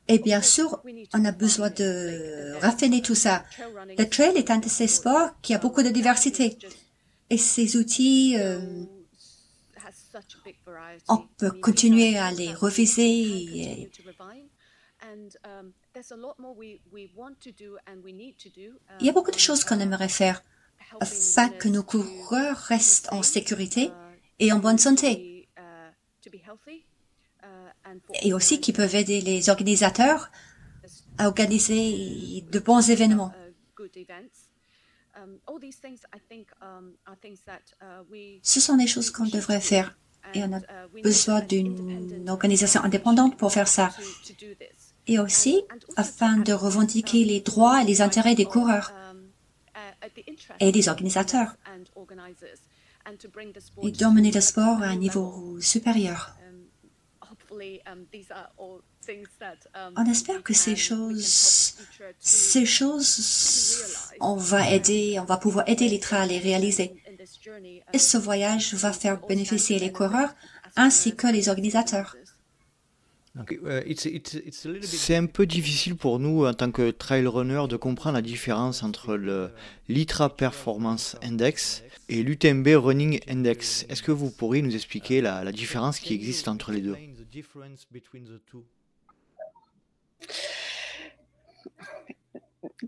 [0.10, 0.82] Et bien sûr,
[1.14, 3.45] on a besoin de raffiner tout ça.
[3.97, 6.57] Le trail est un de ces sports qui a beaucoup de diversité.
[7.30, 8.60] Et ces outils, euh,
[11.07, 13.91] on peut continuer à les reviser.
[18.99, 20.43] Il y a beaucoup de choses qu'on aimerait faire
[20.99, 23.91] afin que nos coureurs restent en sécurité
[24.39, 25.47] et en bonne santé.
[28.22, 30.32] Et aussi qui peuvent aider les organisateurs
[31.18, 33.34] à organiser de bons événements.
[38.41, 39.97] Ce sont des choses qu'on devrait faire
[40.34, 40.62] et on a
[41.04, 43.89] besoin d'une organisation indépendante pour faire ça.
[45.08, 45.62] Et aussi
[45.97, 48.93] afin de revendiquer les droits et les intérêts des coureurs
[50.60, 51.56] et des organisateurs
[53.82, 56.39] et d'emmener le sport à un niveau supérieur.
[59.97, 61.76] On espère que ces choses,
[62.20, 66.93] ces choses, on va aider, on va pouvoir aider l'ITRA à les réaliser.
[67.93, 70.34] Et ce voyage va faire bénéficier les coureurs
[70.76, 72.16] ainsi que les organisateurs.
[74.82, 78.84] C'est un peu difficile pour nous en tant que trail runner de comprendre la différence
[78.84, 79.52] entre le
[79.88, 83.86] l'ITRA Performance Index et l'UTMB Running Index.
[83.88, 86.97] Est-ce que vous pourriez nous expliquer la, la différence qui existe entre les deux?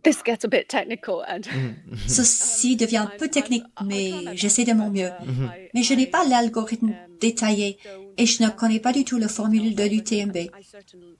[0.03, 1.41] This gets a bit technical and...
[2.07, 5.09] Ceci devient un peu technique, mais j'essaie de mon mieux.
[5.09, 5.69] Mm-hmm.
[5.73, 7.77] Mais je n'ai pas l'algorithme um, détaillé
[8.17, 10.49] et je ne connais pas du tout la formule de l'UTMB.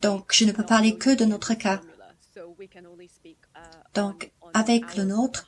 [0.02, 1.82] Donc, je ne peux parler que de notre cas.
[2.38, 2.42] Uh,
[3.94, 5.48] Donc, avec le nôtre,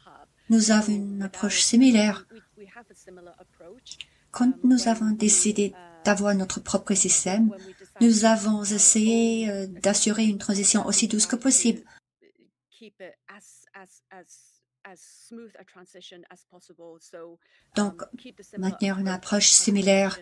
[0.49, 2.28] nous avons une approche similaire.
[4.32, 7.55] Quand nous avons décidé uh, d'avoir notre propre système,
[8.01, 11.83] nous avons essayé euh, d'assurer une transition aussi douce que possible.
[17.75, 18.01] Donc,
[18.57, 20.19] maintenir une approche similaire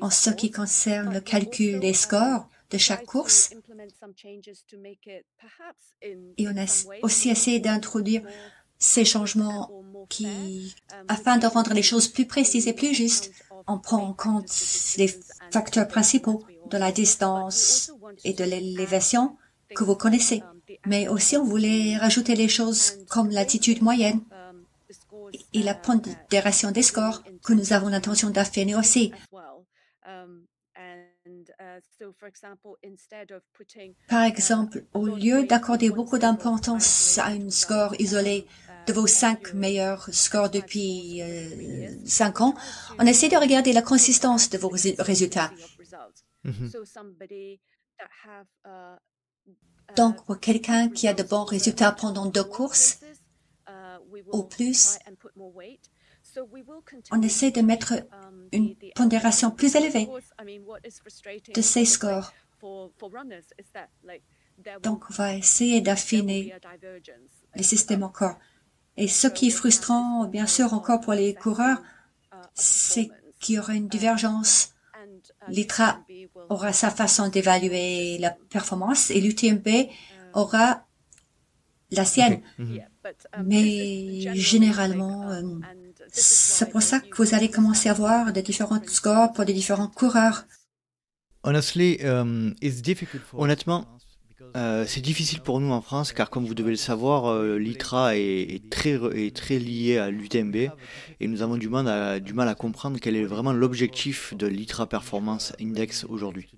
[0.00, 3.50] en ce qui concerne le calcul des scores de chaque course.
[6.02, 6.66] Et on a
[7.02, 8.22] aussi essayé d'introduire
[8.80, 9.70] ces changements
[10.08, 10.74] qui,
[11.06, 13.30] afin de rendre les choses plus précises et plus justes,
[13.68, 14.50] on prend en compte
[14.96, 15.14] les
[15.52, 17.92] facteurs principaux de la distance
[18.24, 19.36] et de l'élévation
[19.76, 20.42] que vous connaissez.
[20.86, 24.20] Mais aussi, on voulait rajouter les choses comme l'attitude moyenne
[25.52, 29.12] et la pondération des scores que nous avons l'intention d'affiner aussi.
[34.08, 38.46] Par exemple, au lieu d'accorder beaucoup d'importance à un score isolé
[38.86, 42.54] de vos cinq meilleurs scores depuis euh, cinq ans,
[42.98, 45.52] on essaie de regarder la consistance de vos résultats.
[46.44, 47.58] Mm-hmm.
[49.96, 53.00] Donc, pour quelqu'un qui a de bons résultats pendant deux courses,
[54.32, 54.98] au plus,
[57.10, 57.94] on essaie de mettre
[58.52, 60.08] une pondération plus élevée
[61.54, 62.32] de ces scores.
[64.82, 66.54] Donc, on va essayer d'affiner
[67.54, 68.38] les systèmes encore.
[68.96, 71.80] Et ce qui est frustrant, bien sûr, encore pour les coureurs,
[72.54, 73.08] c'est
[73.40, 74.74] qu'il y aura une divergence.
[75.48, 76.04] L'ITRA
[76.50, 79.88] aura sa façon d'évaluer la performance et l'UTMB
[80.34, 80.86] aura
[81.90, 82.42] la sienne.
[82.58, 82.80] Mhm.
[83.44, 85.42] Mais généralement, euh,
[86.12, 89.88] c'est pour ça que vous allez commencer à voir des différents scores pour des différents
[89.88, 90.44] coureurs.
[91.44, 92.54] Um,
[93.32, 93.86] honnêtement,
[94.56, 98.16] euh, c'est difficile pour nous en France car comme vous devez le savoir, euh, l'ITRA
[98.16, 102.48] est, très, est très lié à l'UTMB et nous avons du mal à, du mal
[102.48, 106.50] à comprendre quel est vraiment l'objectif de l'ITRA Performance Index aujourd'hui.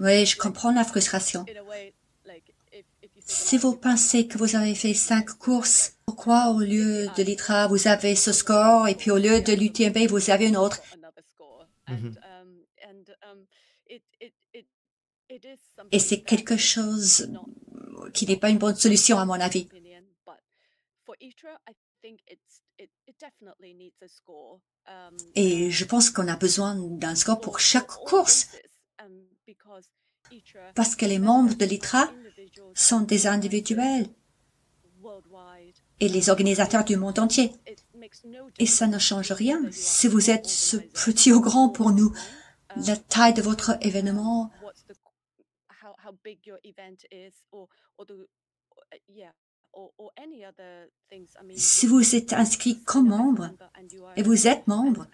[0.00, 1.44] Oui, je comprends la frustration.
[3.28, 7.88] Si vous pensez que vous avez fait cinq courses, pourquoi au lieu de l'ITRA, vous
[7.88, 10.80] avez ce score et puis au lieu de l'UTMB, vous avez un autre?
[11.88, 12.14] Mm-hmm.
[13.24, 13.46] um,
[15.90, 17.28] Et c'est quelque chose
[18.14, 19.68] qui n'est pas une bonne solution à mon avis.
[25.34, 28.46] Et je pense qu'on a besoin d'un score pour chaque course
[30.74, 32.10] parce que les membres de l'ITRA
[32.74, 34.06] sont des individuels
[36.00, 37.52] et les organisateurs du monde entier.
[38.58, 39.60] Et ça ne change rien.
[39.70, 42.12] Si vous êtes ce petit ou grand pour nous,
[42.76, 44.50] la taille de votre événement,
[51.54, 53.50] si vous êtes inscrit comme membre
[54.16, 55.06] et vous êtes membre,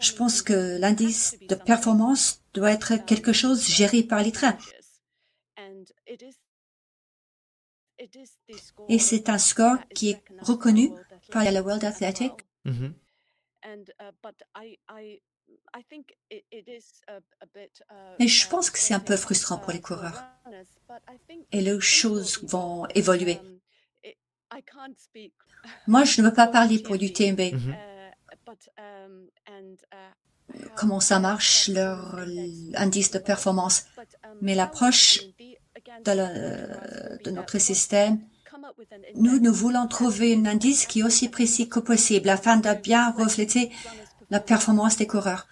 [0.00, 4.56] je pense que l'indice de performance doit être quelque chose géré par l'ITRA.
[8.88, 10.90] Et c'est un score qui est reconnu
[11.30, 12.32] par la World Athletic.
[12.66, 12.92] Mm-hmm.
[18.18, 20.22] Mais je pense que c'est un peu frustrant pour les coureurs.
[21.52, 23.40] Et les choses vont évoluer.
[25.86, 27.40] Moi, je ne veux pas parler pour l'UTMB.
[27.40, 27.74] Mhm.
[30.76, 32.18] Comment ça marche, leur
[32.74, 33.86] indice de performance.
[34.42, 35.20] Mais l'approche
[36.04, 38.20] de, la- de notre système,
[39.16, 43.10] nous, nous voulons trouver un indice qui est aussi précis que possible afin de bien
[43.12, 43.72] refléter
[44.30, 45.46] la performance des coureurs.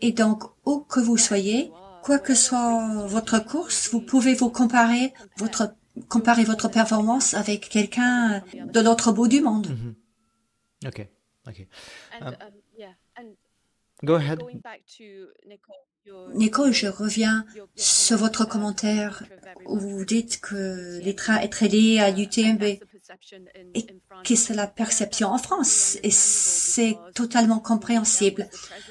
[0.00, 1.70] Et donc, où que vous soyez,
[2.02, 5.74] quoi que soit votre course, vous pouvez vous comparer votre,
[6.08, 9.68] comparer votre performance avec quelqu'un de l'autre bout du monde.
[9.68, 9.94] Mhm.
[10.86, 11.08] Ok,
[11.46, 11.66] ok.
[12.20, 12.34] And, Um, um,
[12.76, 13.36] yeah, and
[14.04, 14.40] Go ahead.
[16.34, 17.44] Nico, je reviens
[17.76, 19.22] sur votre commentaire
[19.66, 22.64] où vous dites que l'ITRA est très lié à l'UTMB.
[23.12, 23.86] That's the perception in- Et
[24.24, 25.98] que c'est la perception en France?
[26.02, 28.48] Et c'est totalement compréhensible.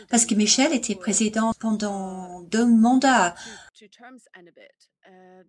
[0.10, 3.36] Parce que Michel était président pendant deux mandats.
[3.82, 5.44] Uh,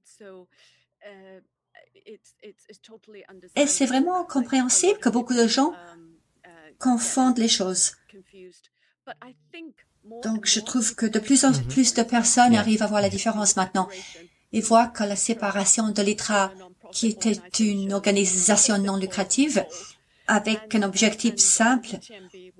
[1.04, 1.40] uh,
[3.56, 4.28] Et c'est vraiment understandable.
[4.28, 6.16] compréhensible que beaucoup de gens Um,
[6.46, 7.92] uh, confondent les choses.
[10.22, 11.68] Donc je trouve que de plus en Mhm.
[11.68, 13.88] plus de personnes arrivent à voir la différence maintenant
[14.52, 16.52] et voient que la séparation de l'ITRA,
[16.92, 19.64] qui était une organisation non lucrative,
[20.26, 21.98] avec un objectif simple,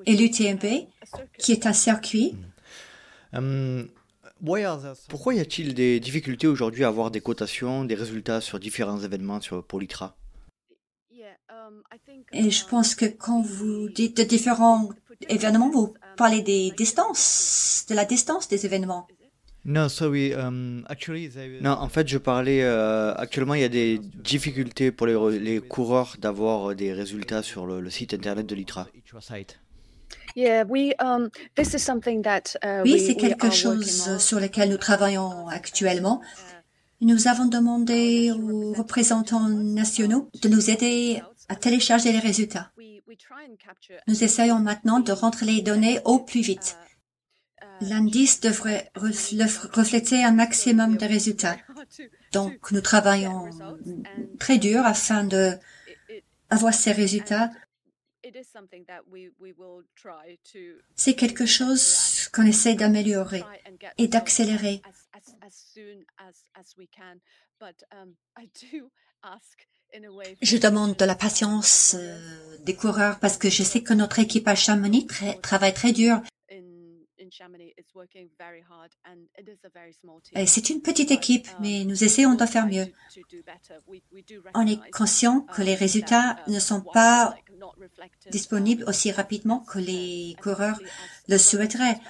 [0.06, 0.86] et l'UTMB,
[1.38, 2.34] qui est un circuit,
[3.34, 3.88] Hum,
[4.46, 8.58] are there- Pourquoi y a-t-il des difficultés aujourd'hui à avoir des cotations, des résultats sur
[8.60, 10.16] différents événements sur, pour l'ITRA
[12.32, 14.88] et je pense que quand vous dites de différents
[15.28, 19.06] événements, vous parlez des distances, de la distance des événements.
[19.88, 20.34] Sorry.
[20.34, 22.62] um, actually, there- Non, en fait, je parlais.
[22.62, 27.42] euh, actuellement, il y a des difficultés pour les, re- les coureurs d'avoir des résultats
[27.42, 28.88] sur le, le site internet de l'ITRA.
[31.00, 34.18] Um this is something that uh, Oui, c'est we quelque are chose working on.
[34.18, 36.20] sur lequel nous travaillons actuellement.
[37.00, 42.70] Nous avons demandé aux représentants nationaux de nous aider à télécharger les résultats.
[44.06, 46.76] Nous essayons maintenant de rentrer les données au plus vite.
[47.90, 51.56] L'indice devrait refléter un maximum de résultats.
[52.32, 53.50] Donc, nous travaillons
[54.38, 55.52] très dur afin de
[56.50, 57.50] avoir ces résultats.
[60.94, 63.42] C'est quelque chose qu'on essaie d'améliorer.
[63.98, 64.80] et d'accélérer.
[70.40, 74.18] Je demande de la patience, uh, euh, des coureurs parce que je sais que notre
[74.18, 76.20] équipe à Chamonix tra- travaille très dur.
[77.22, 80.36] In in Chamonix is working very hard and it is a very small team.
[80.40, 82.86] Et C'est une petite But, équipe, um, mais nous essayons de we'll faire mieux.
[82.86, 83.80] to- to do better.
[83.86, 87.34] We- we do On est conscient que les um, résultats that, um, ne sont pas
[88.30, 92.00] disponibles um, aussi rapidement que uh, les as coureurs quickly as- le souhaiteraient.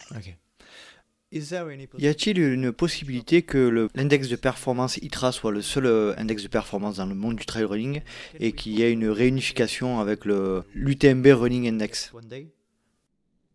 [1.99, 6.49] Y a-t-il une possibilité que l'index de performance ITRA soit le seul euh, index de
[6.49, 8.03] performance dans le monde du trail running
[8.39, 12.13] et qu'il y ait une réunification avec l'UTMB Running Index?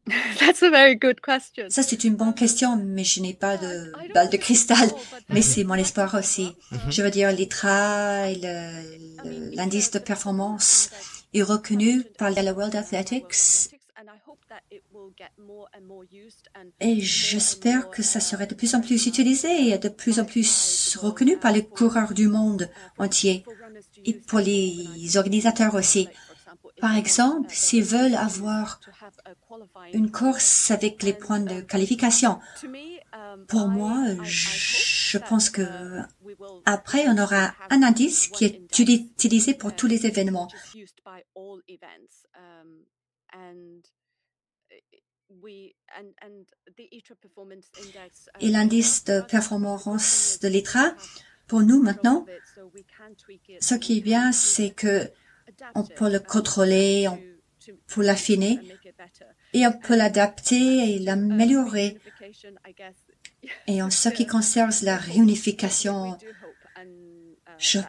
[0.39, 1.65] That's a very good question.
[1.69, 4.89] Ça, c'est une bonne question, mais je n'ai pas de balle de cristal.
[5.29, 6.53] Mais c'est mon espoir aussi.
[6.89, 8.31] Je veux dire, l'ITRA,
[9.53, 10.89] l'indice de performance
[11.33, 13.69] est reconnu par la World Athletics
[16.79, 20.97] et j'espère que ça serait de plus en plus utilisé et de plus en plus
[20.97, 23.43] reconnu par les coureurs du monde entier
[24.05, 26.07] et pour les organisateurs aussi.
[26.79, 28.79] Par exemple, s'ils veulent avoir
[29.93, 32.39] une course avec les points de qualification,
[33.47, 35.63] pour moi, je pense que
[36.65, 40.47] après, on aura un indice qui est utilisé pour tous les événements.
[48.39, 50.93] Et l'indice de performance de l'ITRA,
[51.47, 52.25] pour nous maintenant,
[53.61, 55.09] ce qui est bien, c'est que
[55.75, 57.19] on peut le contrôler, on
[57.87, 58.59] peut l'affiner
[59.53, 61.97] et on peut l'adapter et l'améliorer.
[63.67, 66.17] Et en ce qui concerne la réunification,
[67.57, 67.79] je,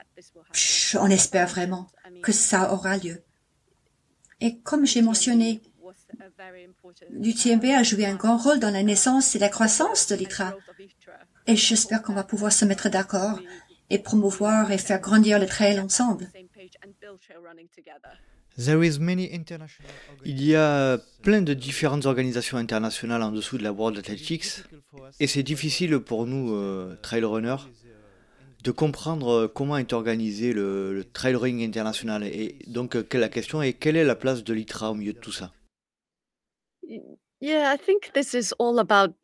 [0.53, 1.89] je- on espère vraiment
[2.23, 3.23] que ça aura lieu.
[4.41, 5.61] Et comme j'ai mentionné,
[7.11, 10.55] l'UTMB a joué un grand rôle dans la naissance et la croissance de l'ITRA.
[11.47, 13.41] Et j'espère qu'on va pouvoir se mettre d'accord
[13.91, 16.31] et promouvoir et faire grandir le trail ensemble.
[16.35, 16.98] There is many international
[20.27, 24.65] Il y a plein de différentes organisations internationales en dessous de la World Athletics
[25.21, 27.69] et c'est difficile pour nous, euh, trail runners,
[28.65, 32.25] de comprendre euh, comment est organisé le, le trail running international.
[32.25, 35.19] Et donc euh, la question est quelle est la place de l'ITRA au milieu de
[35.19, 35.53] tout ça?
[37.41, 39.15] Yeah, I think this is all about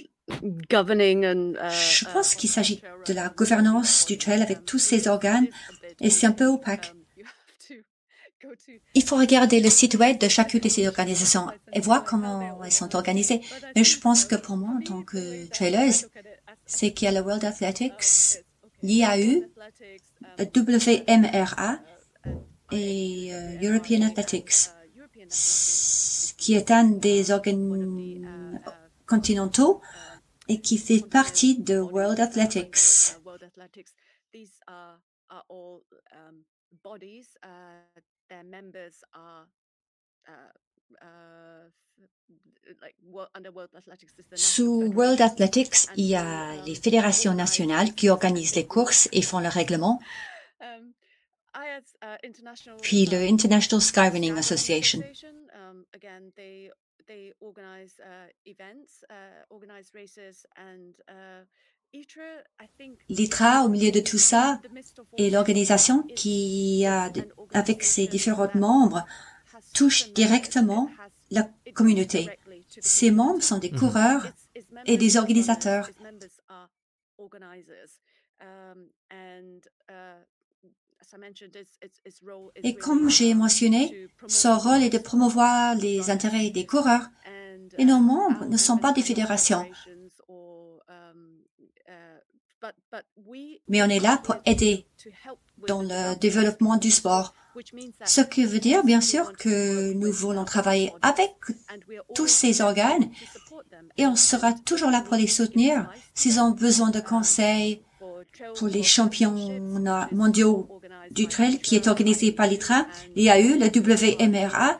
[0.70, 1.54] governing and.
[1.56, 5.48] uh, Je uh, pense qu'il s'agit de la gouvernance du trail avec tous ses organes
[6.00, 6.92] et c'est un peu opaque.
[6.94, 7.34] Um, you have
[7.68, 7.74] to
[8.94, 12.72] Il faut regarder le site web de chacune de ces organisations et voir comment elles
[12.72, 13.40] sont organisées.
[13.74, 15.92] Mais je pense que pour moi, en tant que trailer,
[16.66, 18.42] c'est qu'il y a le World Athletics,
[18.82, 19.50] l'IAU,
[20.38, 21.78] le WMRA
[22.72, 24.70] et euh, European Athletics,
[26.36, 28.26] qui est un des organes
[29.06, 29.80] continentaux
[30.48, 33.16] et qui fait partie de World Athletics.
[44.34, 49.40] Sous World Athletics, il y a les fédérations nationales qui organisent les courses et font
[49.40, 50.00] le règlement.
[50.60, 50.94] Um,
[51.54, 55.00] uh, Puis le International Skyrunning Association.
[63.08, 64.60] L'ITRA, au milieu de tout ça,
[65.16, 67.12] est l'organisation qui, a,
[67.52, 69.04] avec ses différents membres,
[69.72, 70.90] touche directement
[71.30, 72.28] la communauté.
[72.80, 73.78] Ses membres sont des mhm.
[73.78, 74.26] coureurs
[74.86, 75.88] et des organisateurs.
[82.62, 87.08] Et comme j'ai mentionné, son rôle est de promouvoir les intérêts des coureurs
[87.78, 89.66] et nos membres ne sont pas des fédérations.
[93.68, 94.86] Mais on est là pour aider
[95.68, 97.34] dans le développement du sport.
[98.04, 101.34] Ce qui veut dire, bien sûr, que nous voulons travailler avec
[102.14, 103.10] tous ces organes
[103.96, 107.82] et on sera toujours là pour les soutenir s'ils ont besoin de conseils
[108.56, 110.80] pour les championnats mondiaux
[111.10, 114.78] du trail qui est organisé par l'ITRA, l'IAU, le WMRA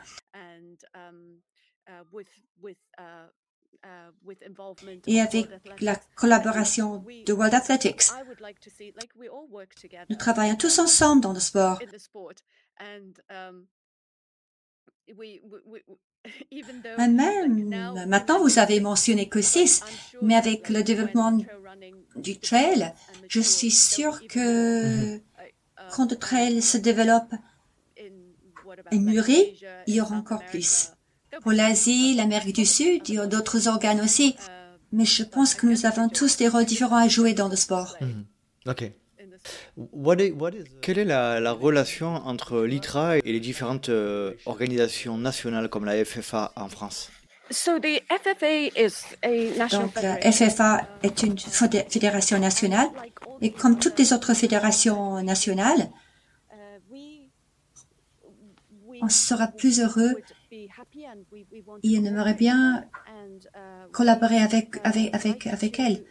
[5.06, 5.48] et avec
[5.80, 8.10] la collaboration de World Athletics.
[10.08, 11.78] Nous travaillons tous ensemble dans le sport.
[16.98, 19.82] Même maintenant, vous avez mentionné que six,
[20.22, 21.38] mais avec le développement
[22.16, 22.92] du trail,
[23.28, 25.20] je suis sûre que
[25.90, 27.34] quand le trail se développe
[28.90, 30.92] et mûrit, il y aura encore plus.
[31.42, 34.36] Pour l'Asie, l'Amérique du Sud, il y a d'autres organes aussi.
[34.92, 37.96] Mais je pense que nous avons tous des rôles différents à jouer dans le sport.
[38.00, 38.24] Mhm.
[38.66, 38.92] Ok.
[40.80, 46.52] Quelle est la, relation entre l'ITRA et les différentes euh, organisations nationales comme la FFA
[46.56, 47.10] en France?
[49.70, 52.88] Donc, la FFA est une fédération nationale.
[53.42, 55.90] Et comme toutes les autres fédérations nationales,
[59.02, 60.14] on sera plus heureux
[61.98, 62.88] on aimerait bien
[63.92, 66.04] collaborer avec, avec, avec, avec elle.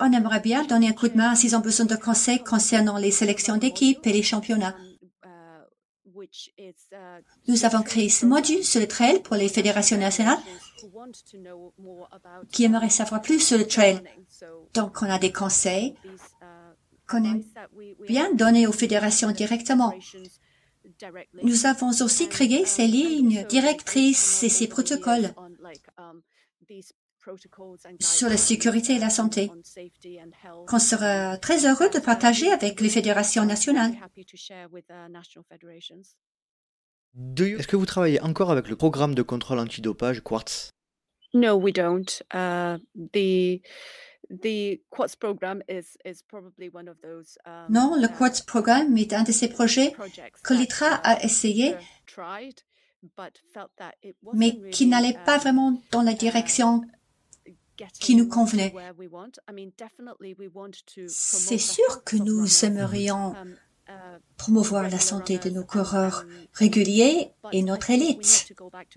[0.00, 3.10] On aimerait bien donner un coup de main s'ils ont besoin de conseils concernant les
[3.10, 4.76] sélections d'équipes et les championnats.
[7.48, 10.38] Nous avons créé ce module sur le trail pour les fédérations nationales
[12.52, 14.02] qui aimeraient savoir plus sur le trail.
[14.74, 15.94] Donc, on a des conseils
[17.08, 17.44] qu'on aime
[18.06, 19.94] bien donner aux fédérations directement.
[21.42, 25.34] Nous avons aussi créé ces lignes directrices et ces protocoles
[28.00, 29.50] sur la sécurité et la santé,
[30.66, 33.94] qu'on sera très heureux de partager avec les fédérations nationales.
[37.16, 40.70] Est-ce que vous travaillez encore avec le programme de contrôle antidopage Quartz?
[41.32, 42.22] No, we don't.
[42.32, 42.78] Uh,
[43.12, 43.60] the
[47.68, 49.94] non, le Quartz Programme est un de ces projets
[50.42, 51.76] que l'ITRA a essayé,
[54.32, 56.82] mais qui n'allait pas vraiment dans la direction
[58.00, 58.72] qui nous convenait.
[61.08, 63.56] C'est sûr que nous aimerions um,
[64.36, 68.52] promouvoir la santé de nos coureurs réguliers et notre élite.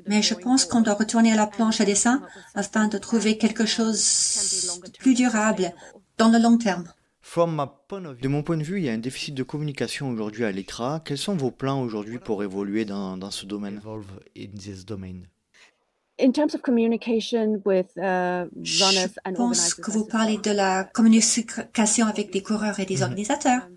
[0.07, 2.21] Mais je pense qu'on doit retourner à la planche à dessin
[2.55, 5.73] afin de trouver quelque chose de plus durable
[6.17, 6.85] dans le long terme.
[7.35, 11.01] De mon point de vue, il y a un déficit de communication aujourd'hui à l'ITRA.
[11.03, 13.81] Quels sont vos plans aujourd'hui pour évoluer dans, dans ce domaine?
[18.63, 23.03] Je pense que vous parlez de la communication avec des coureurs et des mm-hmm.
[23.03, 23.67] organisateurs.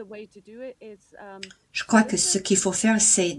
[0.00, 1.40] Um,
[1.72, 3.34] Je crois que ce qu'il faut faire, c'est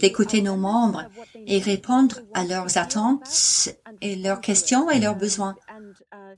[0.00, 1.04] d'écouter nos membres
[1.46, 5.56] et répondre à leurs attentes et leurs questions et leurs besoins.
[5.72, 6.34] Uh,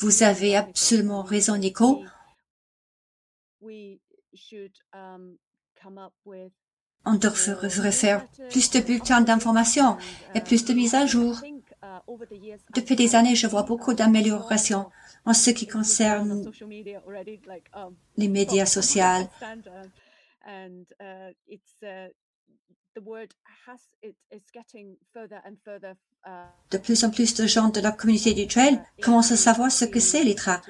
[0.00, 2.02] Vous avez absolument raison, Nico.
[7.04, 9.96] On devrait faire plus de bulletins d'information
[10.34, 11.40] et plus de mises à jour.
[12.74, 14.90] Depuis des années, je vois beaucoup d'améliorations
[15.24, 16.50] en ce qui concerne
[18.16, 19.02] les médias sociaux.
[26.70, 29.84] De plus en plus de gens de la communauté du trail commencent à savoir ce
[29.84, 30.60] que c'est l'ITRA.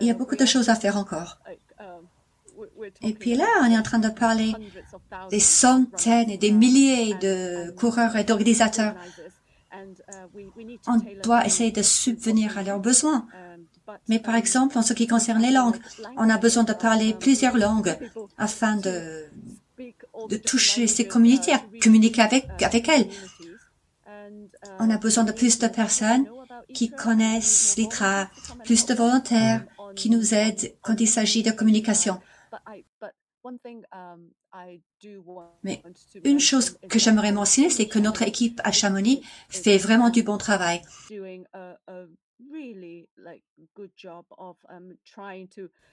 [0.00, 1.38] Il y a beaucoup de choses à faire encore.
[3.02, 4.52] Et puis là, on est en train de parler
[5.30, 8.94] des centaines et des milliers de coureurs et d'organisateurs.
[10.86, 13.26] On doit essayer de subvenir à leurs besoins.
[14.08, 15.76] Mais par exemple, en ce qui concerne les langues,
[16.16, 17.96] on a besoin de parler plusieurs langues
[18.38, 19.26] afin de,
[20.28, 23.08] de toucher ces communautés, à communiquer avec, avec elles.
[24.78, 26.26] On a besoin de plus de personnes
[26.72, 28.30] qui connaissent l'ITRA,
[28.64, 29.64] plus de volontaires
[29.94, 32.20] qui nous aident quand il s'agit de communication.
[35.62, 35.82] Mais
[36.24, 40.38] une chose que j'aimerais mentionner, c'est que notre équipe à Chamonix fait vraiment du bon
[40.38, 40.82] travail.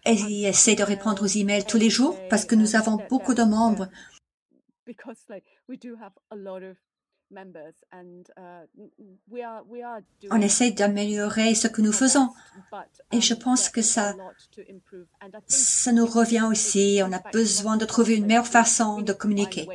[0.06, 3.34] Et ils essaient de répondre aux emails tous les jours parce que nous avons beaucoup
[3.34, 3.90] de membres.
[10.32, 12.30] On essaie d'améliorer ce que nous faisons
[13.12, 14.16] et je pense que ça,
[15.48, 17.02] ça nous revient aussi.
[17.04, 19.68] On a besoin de trouver une meilleure façon de communiquer.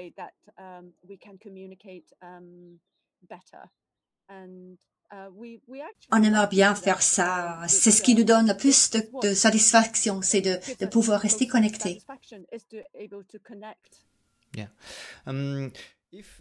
[6.12, 7.60] On aimerait bien faire ça.
[7.68, 12.02] C'est ce qui nous donne le plus de, satisfaction, c'est de, de, pouvoir rester connectés.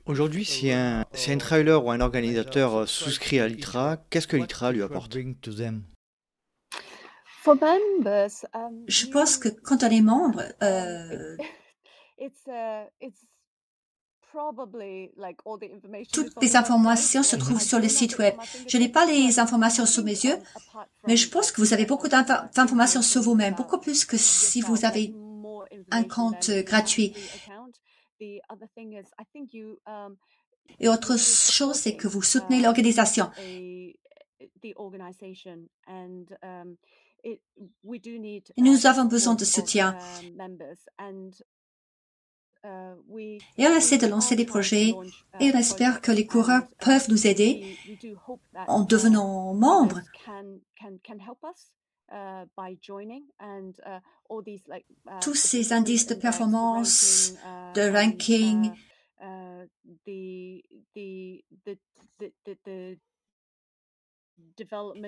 [0.06, 4.38] Aujourd'hui, si un, si un trailer ou un organisateur euh, souscrit à l'ITRA, qu'est-ce que
[4.38, 5.12] l'ITRA lui apporte
[8.88, 11.38] Je pense que quand on est membre, euh,
[16.12, 18.36] toutes les informations se trouvent sur le site web.
[18.68, 20.38] Je n'ai pas les informations sous mes yeux,
[21.08, 24.86] mais je pense que vous avez beaucoup d'informations sur vous-même, beaucoup plus que si vous
[24.86, 25.14] avez
[25.92, 27.14] un compte gratuit.
[28.22, 30.16] Um,
[30.80, 33.30] Et autre chose, c'est que vous soutenez uh, l'organisation.
[35.88, 36.76] Um,
[38.58, 39.98] nous avons besoin de soutien.
[41.00, 41.32] Um,
[42.64, 45.04] uh, et on essaie de lancer des projets et on
[45.40, 47.78] uh, espère que les coureurs peuvent nous aider
[48.68, 50.02] en devenant membres.
[55.22, 57.34] Tous ces indices de performance,
[57.74, 58.72] de ranking,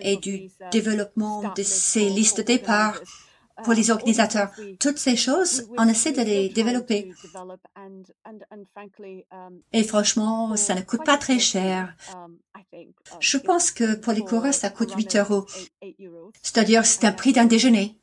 [0.02, 3.00] et du uh, développement de ces listes de départ
[3.64, 4.52] pour les organisateurs.
[4.80, 7.12] Toutes ces choses, on essaie de les développer.
[9.32, 11.96] Um, et franchement, ça ne coûte pas très cher.
[12.14, 12.38] Um,
[13.20, 15.46] Je pense que pour les coureurs, ça coûte 8 euros.
[16.42, 17.98] C'est-à-dire, c'est un prix d'un déjeuner.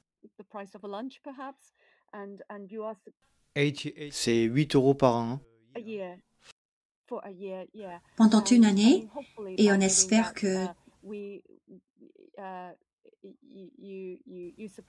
[4.10, 5.40] C'est 8 euros par an.
[8.16, 9.08] Pendant une année,
[9.58, 10.66] et on espère que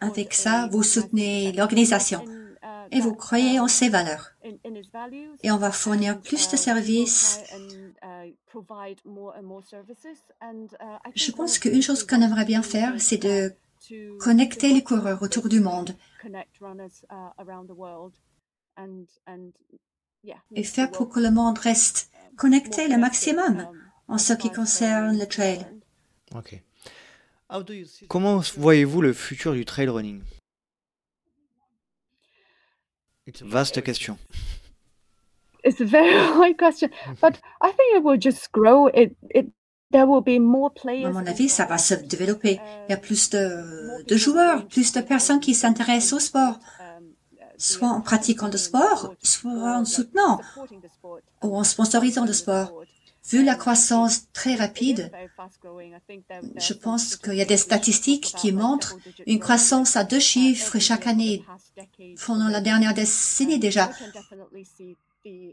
[0.01, 2.25] avec ça, vous soutenez l'organisation
[2.91, 4.31] et vous croyez en ses valeurs.
[5.43, 7.39] Et on va fournir plus de services.
[11.15, 13.53] Je pense qu'une chose qu'on aimerait bien faire, c'est de
[14.19, 15.95] connecter les coureurs autour du monde
[20.55, 23.67] et faire pour que le monde reste connecté le maximum
[24.07, 25.65] en ce qui concerne le trail.
[28.07, 30.21] Comment voyez-vous le futur du trail running?
[33.41, 34.17] Vaste question.
[35.65, 36.89] It's a very hard question,
[37.21, 38.87] but I think it will just grow.
[38.87, 39.47] It, it,
[39.91, 41.07] there will be more players.
[41.07, 42.59] À mon avis, ça va se développer.
[42.87, 46.59] Il y a plus de, de joueurs, plus de personnes qui s'intéressent au sport,
[47.57, 50.39] soit en pratiquant le sport, soit en soutenant
[51.41, 52.71] ou en sponsorisant le sport.
[53.27, 55.11] Vu la croissance très rapide,
[56.57, 61.07] je pense qu'il y a des statistiques qui montrent une croissance à deux chiffres chaque
[61.07, 61.43] année
[62.25, 63.91] pendant la dernière décennie déjà.
[65.25, 65.49] On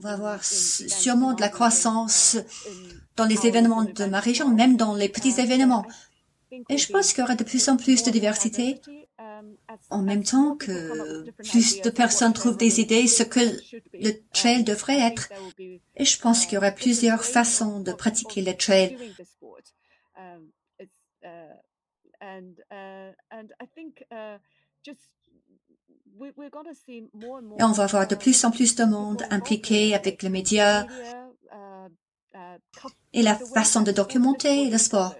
[0.00, 2.36] va avoir sûrement de la croissance
[3.16, 5.86] dans les événements de ma région, même dans les petits événements.
[6.68, 8.80] Et je pense qu'il y aura de plus en plus de diversité
[9.90, 13.40] en même temps que plus de personnes trouvent des idées ce que
[14.00, 15.28] le trail devrait être.
[15.96, 18.96] Et je pense qu'il y aurait plusieurs façons de pratiquer le trail.
[27.58, 30.86] Et on va voir de plus en plus de monde impliqué avec les médias
[33.12, 35.14] et la façon de documenter le sport.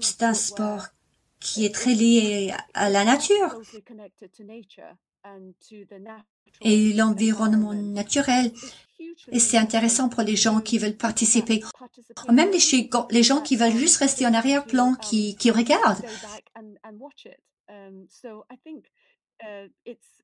[0.00, 0.86] C'est un sport
[1.38, 3.60] qui est très lié à la nature
[6.60, 8.52] et l'environnement naturel.
[9.32, 11.62] Et c'est intéressant pour les gens qui veulent participer.
[12.30, 16.02] Même les, gens qui veulent juste rester en arrière-plan, qui, qui regardent.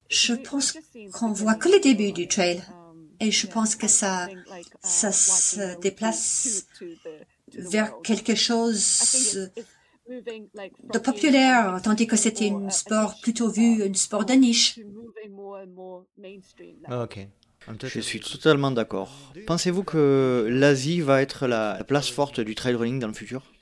[0.09, 0.79] Je pense
[1.12, 2.62] qu'on voit que le début du trail.
[3.20, 4.29] Et je pense que ça,
[4.83, 6.66] ça se déplace
[7.53, 9.51] vers quelque chose
[10.09, 14.79] de populaire, tandis que c'était un sport plutôt vu, un sport de niche.
[16.91, 17.19] Ok.
[17.83, 19.33] Je suis totalement d'accord.
[19.47, 23.53] Pensez-vous que l'Asie va être la place forte du trail running dans le futur?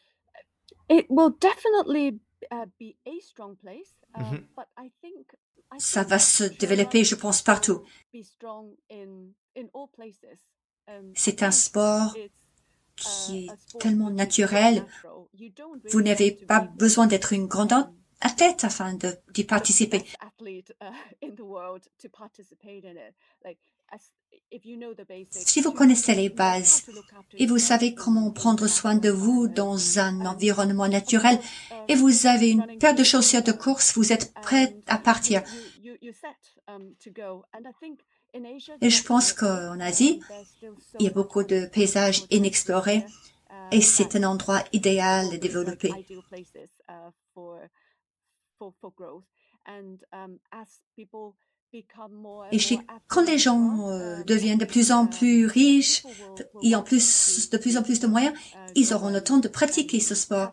[5.79, 7.83] Ça va se développer, je pense, partout.
[11.15, 12.15] C'est un sport
[12.97, 14.85] qui est tellement naturel.
[15.91, 17.73] Vous n'avez pas besoin d'être une grande
[18.21, 18.95] athlète afin
[19.35, 20.05] d'y participer.
[25.31, 26.87] Si vous connaissez les bases
[27.37, 31.39] et vous savez comment prendre soin de vous dans un environnement naturel
[31.89, 35.43] et vous avez une paire de chaussures de course, vous êtes prêt à partir.
[38.81, 40.21] Et je pense qu'en Asie,
[40.99, 43.05] il y a beaucoup de paysages inexplorés
[43.71, 45.93] et c'est un endroit idéal à développer.
[52.53, 52.59] Et
[53.09, 56.05] quand les gens euh, deviennent de plus en plus riches
[56.63, 58.37] et en plus de plus en plus de moyens,
[58.75, 60.53] ils auront le temps de pratiquer ce sport.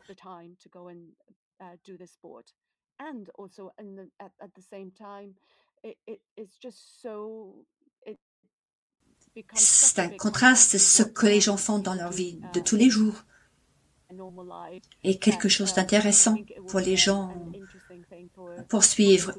[9.54, 13.24] C'est un contraste ce que les gens font dans leur vie de tous les jours
[15.04, 16.36] et quelque chose d'intéressant
[16.68, 17.34] pour les gens
[18.68, 19.34] poursuivre.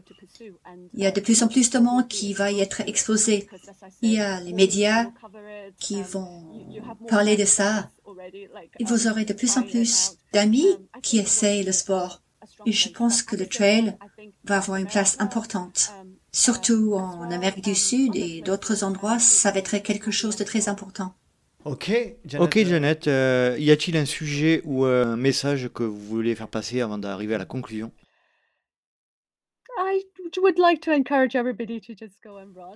[0.94, 3.48] Il y a de plus en plus de monde qui va y être exposé.
[4.00, 5.10] Il y a les médias
[5.78, 6.66] qui vont
[7.08, 7.90] parler de ça.
[8.78, 12.22] Et vous aurez de plus en plus d'amis qui essayent le sport.
[12.66, 13.96] Et je pense que le trail
[14.44, 15.92] va avoir une place importante.
[16.34, 20.68] Surtout en Amérique du Sud et d'autres endroits, ça va être quelque chose de très
[20.68, 21.14] important.
[21.64, 21.92] Ok,
[22.24, 22.46] Janet.
[22.46, 23.06] Ok, Janet.
[23.06, 27.34] Euh, y a-t-il un sujet ou un message que vous voulez faire passer avant d'arriver
[27.34, 27.92] à la conclusion?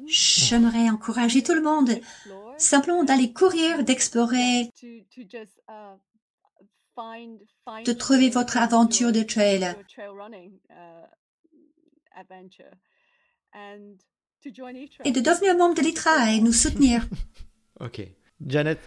[0.07, 1.90] J'aimerais encourager tout le monde
[2.59, 4.70] simplement d'aller courir, d'explorer,
[7.84, 9.74] de trouver votre aventure de trail
[15.05, 17.07] et de devenir membre de l'ITRA et nous soutenir.
[17.80, 18.09] ok.
[18.44, 18.78] Janet,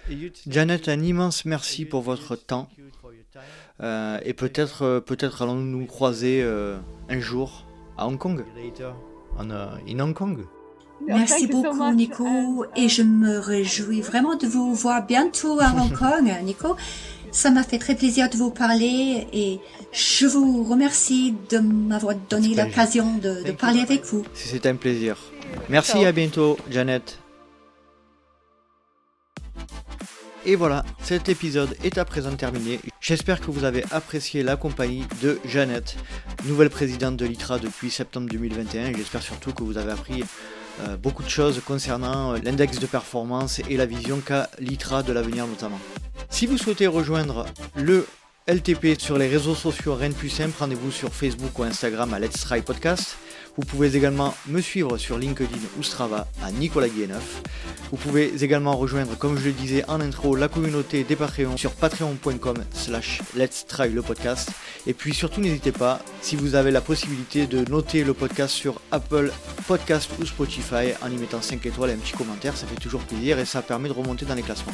[0.47, 2.70] Janet, un immense merci pour votre temps.
[3.82, 7.66] Euh, et peut-être euh, peut-être allons-nous nous croiser euh, un jour
[7.97, 8.43] à Hong Kong.
[9.38, 10.45] En, in Hong Kong.
[11.07, 12.66] Merci beaucoup, Nico.
[12.76, 16.76] Et je me réjouis vraiment de vous voir bientôt à Hong Kong, Nico.
[17.32, 19.60] Ça m'a fait très plaisir de vous parler et
[19.92, 24.24] je vous remercie de m'avoir donné l'occasion de, de, parler avec vous.
[24.34, 25.18] C'est un plaisir.
[25.70, 27.20] Merci, à bientôt, Janet.
[30.46, 32.80] Et voilà, cet épisode est à présent terminé.
[33.02, 35.98] J'espère que vous avez apprécié la compagnie de Jeannette,
[36.46, 38.94] nouvelle présidente de l'ITRA depuis septembre 2021.
[38.94, 40.24] J'espère surtout que vous avez appris
[40.98, 45.48] beaucoup de choses concernant euh, l'index de performance et la vision qu'a l'ITRA de l'avenir
[45.48, 45.80] notamment.
[46.30, 48.08] Si vous souhaitez rejoindre le
[48.48, 52.42] LTP sur les réseaux sociaux Rennes plus simple, rendez-vous sur Facebook ou Instagram à Let's
[52.42, 53.16] Try Podcast.
[53.60, 57.41] Vous pouvez également me suivre sur LinkedIn ou Strava à Nicolas Guéneuf.
[57.91, 61.74] Vous pouvez également rejoindre, comme je le disais en intro, la communauté des Patreons sur
[61.74, 64.51] patreon.com slash let's try le podcast.
[64.88, 68.80] Et puis surtout n'hésitez pas, si vous avez la possibilité de noter le podcast sur
[68.91, 69.30] Apple
[69.68, 73.01] Podcast ou Spotify en y mettant 5 étoiles et un petit commentaire, ça fait toujours
[73.01, 74.74] plaisir et ça permet de remonter dans les classements.